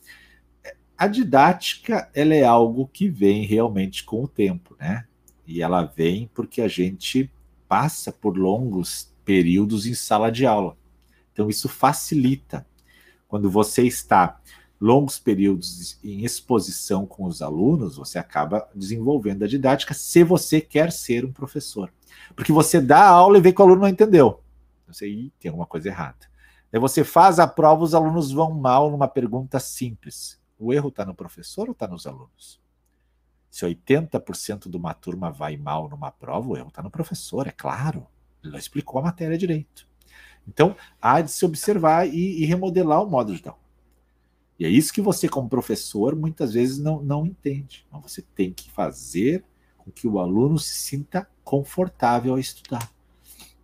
[0.98, 5.06] A didática, ela é algo que vem realmente com o tempo, né?
[5.46, 7.32] E ela vem porque a gente
[7.68, 10.76] passa por longos períodos em sala de aula.
[11.32, 12.66] Então, isso facilita.
[13.28, 14.40] Quando você está
[14.80, 20.92] longos períodos em exposição com os alunos, você acaba desenvolvendo a didática se você quer
[20.92, 21.92] ser um professor.
[22.36, 24.42] Porque você dá a aula e vê que o aluno não entendeu.
[24.88, 26.26] Você aí tem alguma coisa errada.
[26.72, 30.37] Aí você faz a prova, os alunos vão mal numa pergunta simples.
[30.60, 32.60] O erro está no professor ou está nos alunos?
[33.50, 37.52] Se 80% de uma turma vai mal numa prova, o erro está no professor, é
[37.52, 38.06] claro.
[38.44, 39.88] Ele não explicou a matéria direito.
[40.48, 43.60] Então, há de se observar e, e remodelar o modo de aula.
[44.60, 47.86] E é isso que você, como professor, muitas vezes não, não entende.
[47.88, 49.44] Então, você tem que fazer
[49.78, 52.92] com que o aluno se sinta confortável a estudar.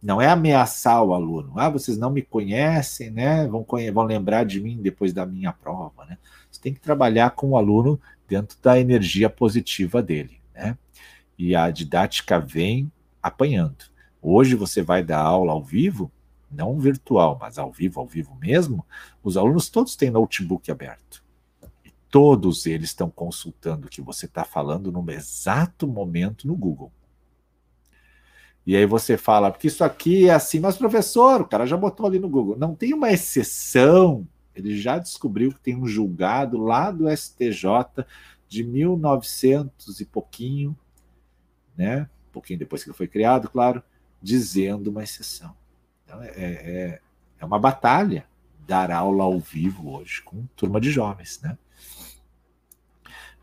[0.04, 1.54] Não é ameaçar o aluno.
[1.56, 3.48] Ah, vocês não me conhecem, né?
[3.48, 6.18] Vão, vão lembrar de mim depois da minha prova, né?
[6.52, 7.98] Você tem que trabalhar com o aluno
[8.28, 10.78] dentro da energia positiva dele, né?
[11.40, 12.92] E a didática vem
[13.22, 13.86] apanhando.
[14.22, 16.12] Hoje você vai dar aula ao vivo,
[16.52, 18.86] não virtual, mas ao vivo, ao vivo mesmo.
[19.24, 21.24] Os alunos todos têm notebook aberto.
[21.86, 26.92] E todos eles estão consultando o que você está falando no exato momento no Google.
[28.66, 32.06] E aí você fala, porque isso aqui é assim, mas professor, o cara já botou
[32.06, 32.58] ali no Google.
[32.58, 34.26] Não tem uma exceção.
[34.56, 38.06] Ele já descobriu que tem um julgado lá do STJ
[38.48, 40.78] de 1900 e pouquinho,
[41.76, 42.08] né?
[42.30, 43.84] Um pouquinho depois que foi criado, claro,
[44.22, 45.54] dizendo uma exceção.
[46.06, 47.02] Então é, é,
[47.40, 48.26] é uma batalha
[48.66, 51.58] dar aula ao vivo hoje com turma de jovens, né?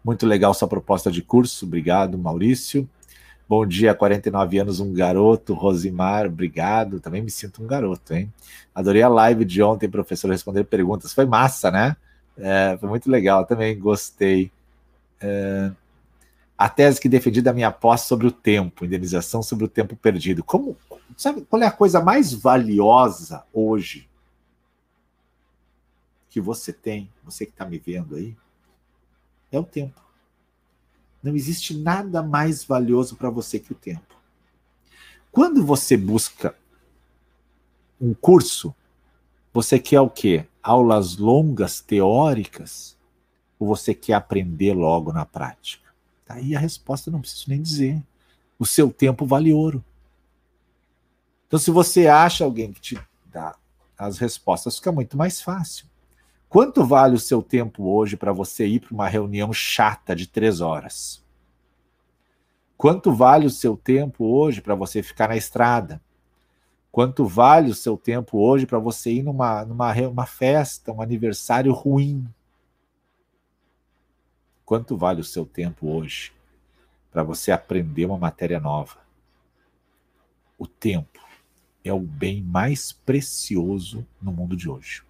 [0.03, 2.89] Muito legal sua proposta de curso, obrigado, Maurício.
[3.51, 5.55] Bom dia, 49 anos, um garoto.
[5.55, 7.01] Rosimar, obrigado.
[7.01, 8.33] Também me sinto um garoto, hein?
[8.73, 11.13] Adorei a live de ontem, professor, responder perguntas.
[11.13, 11.97] Foi massa, né?
[12.39, 14.53] É, foi muito legal, também gostei.
[15.21, 15.73] É,
[16.57, 20.45] a tese que defendi da minha posse sobre o tempo, indenização sobre o tempo perdido.
[20.45, 20.77] Como,
[21.17, 24.09] sabe, qual é a coisa mais valiosa hoje
[26.29, 28.37] que você tem, você que está me vendo aí?
[29.51, 30.01] É o tempo.
[31.23, 34.17] Não existe nada mais valioso para você que o tempo.
[35.31, 36.55] Quando você busca
[38.01, 38.75] um curso,
[39.53, 40.47] você quer o quê?
[40.63, 42.97] Aulas longas, teóricas?
[43.59, 45.91] Ou você quer aprender logo na prática?
[46.29, 48.03] Aí a resposta não preciso nem dizer.
[48.59, 49.85] O seu tempo vale ouro.
[51.47, 53.57] Então, se você acha alguém que te dá
[53.99, 55.90] as respostas, fica muito mais fácil.
[56.51, 60.61] Quanto vale o seu tempo hoje para você ir para uma reunião chata de três
[60.61, 61.25] horas?
[62.77, 66.03] Quanto vale o seu tempo hoje para você ficar na estrada?
[66.91, 71.73] Quanto vale o seu tempo hoje para você ir numa, numa uma festa, um aniversário
[71.73, 72.29] ruim?
[74.65, 76.33] Quanto vale o seu tempo hoje
[77.13, 78.99] para você aprender uma matéria nova?
[80.59, 81.21] O tempo
[81.85, 85.09] é o bem mais precioso no mundo de hoje.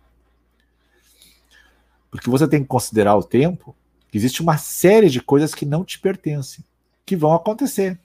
[2.10, 3.76] Porque você tem que considerar o tempo
[4.08, 6.64] que existe uma série de coisas que não te pertencem,
[7.06, 7.98] que vão acontecer.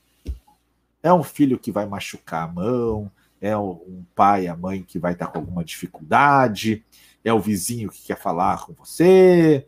[1.01, 5.13] É um filho que vai machucar a mão, é um pai, a mãe que vai
[5.13, 6.85] estar com alguma dificuldade,
[7.23, 9.67] é o vizinho que quer falar com você.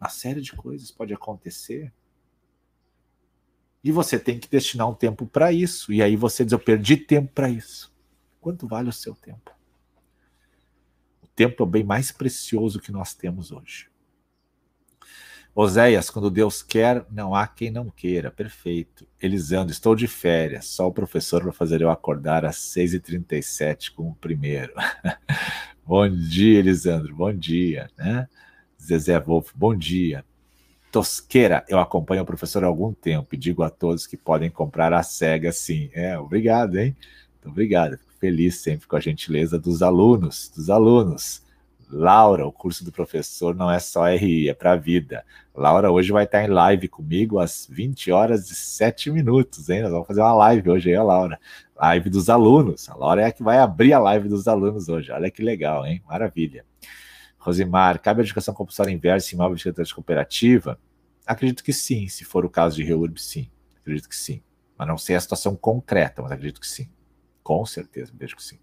[0.00, 1.92] Uma série de coisas pode acontecer.
[3.82, 5.92] E você tem que destinar um tempo para isso.
[5.92, 7.92] E aí você diz: Eu perdi tempo para isso.
[8.40, 9.57] Quanto vale o seu tempo?
[11.38, 13.88] Tempo é o bem mais precioso que nós temos hoje.
[15.54, 18.28] Oséias, quando Deus quer, não há quem não queira.
[18.28, 19.06] Perfeito.
[19.22, 20.66] Elisandro, estou de férias.
[20.66, 24.72] Só o professor para fazer eu acordar às 6h37 com o primeiro.
[25.86, 27.14] bom dia, Elisandro.
[27.14, 27.88] Bom dia.
[27.96, 28.28] Né?
[28.80, 30.24] Zezé Wolf, bom dia.
[30.90, 34.92] Tosqueira, eu acompanho o professor há algum tempo e digo a todos que podem comprar
[34.92, 35.88] a SEGA sim.
[35.92, 36.96] É, obrigado, hein?
[37.44, 41.42] Obrigado feliz sempre com a gentileza dos alunos, dos alunos.
[41.90, 45.24] Laura, o curso do professor não é só RI, é para a vida.
[45.54, 49.82] Laura hoje vai estar em live comigo às 20 horas e 7 minutos, hein?
[49.82, 51.40] Nós vamos fazer uma live hoje aí, a Laura.
[51.74, 52.88] Live dos alunos.
[52.90, 55.10] A Laura é a que vai abrir a live dos alunos hoje.
[55.10, 56.02] Olha que legal, hein?
[56.06, 56.64] Maravilha.
[57.38, 60.78] Rosimar, cabe a educação compulsória inversa em imóvel de de cooperativa?
[61.26, 63.50] Acredito que sim, se for o caso de Reurb, sim.
[63.80, 64.42] Acredito que sim.
[64.76, 66.88] Mas não sei a situação concreta, mas acredito que sim.
[67.48, 68.58] Com certeza, vejo que sim.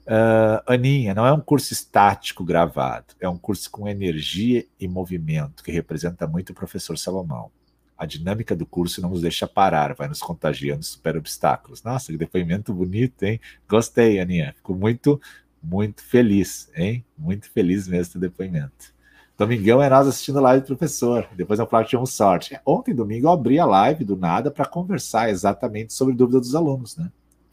[0.00, 5.62] Uh, Aninha, não é um curso estático gravado, é um curso com energia e movimento,
[5.62, 7.52] que representa muito o professor Salomão.
[7.96, 11.84] A dinâmica do curso não nos deixa parar, vai nos contagiando, supera obstáculos.
[11.84, 13.40] Nossa, que depoimento bonito, hein?
[13.68, 14.52] Gostei, Aninha.
[14.56, 15.20] Fico muito,
[15.62, 17.04] muito feliz, hein?
[17.16, 18.92] Muito feliz mesmo do depoimento.
[19.38, 21.28] Domingão é nós assistindo a live do professor.
[21.36, 22.58] Depois eu falo que tivemos sorte.
[22.66, 26.96] Ontem, domingo, eu abri a live do nada para conversar exatamente sobre dúvida dos alunos,
[26.96, 27.08] né?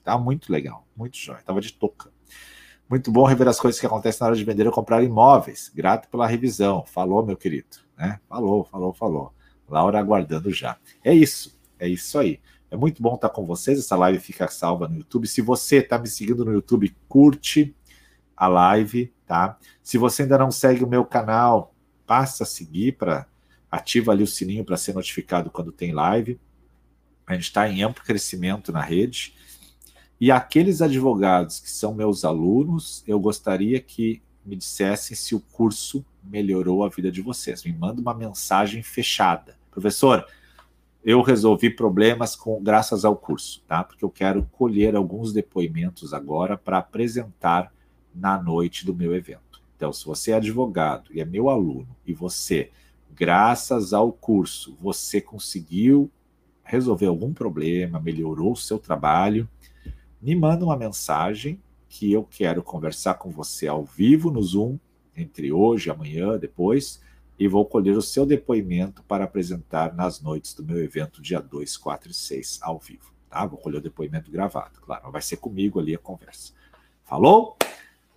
[0.09, 1.39] Tá muito legal, muito jóia.
[1.45, 2.09] Tava de touca.
[2.89, 5.71] Muito bom rever as coisas que acontecem na hora de vender ou comprar imóveis.
[5.71, 6.83] Grato pela revisão.
[6.83, 7.77] Falou, meu querido.
[7.95, 8.19] Né?
[8.27, 9.33] Falou, falou, falou.
[9.69, 10.77] Laura aguardando já.
[11.03, 12.39] É isso, é isso aí.
[12.71, 13.77] É muito bom estar com vocês.
[13.77, 15.27] Essa live fica salva no YouTube.
[15.27, 17.75] Se você está me seguindo no YouTube, curte
[18.35, 19.59] a live, tá?
[19.83, 21.75] Se você ainda não segue o meu canal,
[22.07, 23.27] passa a seguir para
[23.69, 26.39] ativa ali o sininho para ser notificado quando tem live.
[27.27, 29.37] A gente está em amplo crescimento na rede
[30.19, 36.03] E aqueles advogados que são meus alunos, eu gostaria que me dissessem se o curso
[36.23, 37.63] melhorou a vida de vocês.
[37.63, 39.57] Me manda uma mensagem fechada.
[39.71, 40.25] Professor,
[41.03, 43.83] eu resolvi problemas com graças ao curso, tá?
[43.83, 47.73] Porque eu quero colher alguns depoimentos agora para apresentar
[48.13, 49.61] na noite do meu evento.
[49.77, 52.69] Então, se você é advogado e é meu aluno e você,
[53.15, 56.11] graças ao curso, você conseguiu
[56.63, 59.47] resolver algum problema, melhorou o seu trabalho,
[60.21, 64.77] me manda uma mensagem que eu quero conversar com você ao vivo no Zoom,
[65.15, 67.01] entre hoje, amanhã, depois,
[67.37, 71.77] e vou colher o seu depoimento para apresentar nas noites do meu evento, dia 2,
[71.77, 73.13] 4 e 6, ao vivo.
[73.29, 73.45] Tá?
[73.45, 76.53] Vou colher o depoimento gravado, claro, vai ser comigo ali a conversa.
[77.03, 77.57] Falou?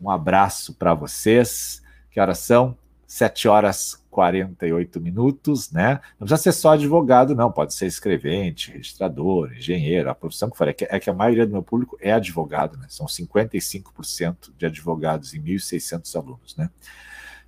[0.01, 1.81] Um abraço para vocês.
[2.11, 2.77] Que horas são?
[3.07, 6.01] 7 horas 48 minutos, né?
[6.21, 7.51] Não precisa ser só advogado, não.
[7.51, 10.69] Pode ser escrevente, registrador, engenheiro, a profissão que for.
[10.69, 12.87] É que, é que a maioria do meu público é advogado, né?
[12.91, 16.71] São 55% de advogados e 1.600 alunos, né?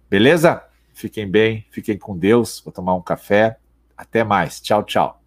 [0.09, 0.65] Beleza?
[0.95, 2.63] Fiquem bem, fiquem com Deus.
[2.65, 3.59] Vou tomar um café.
[3.97, 4.61] Até mais.
[4.61, 5.24] Tchau, tchau.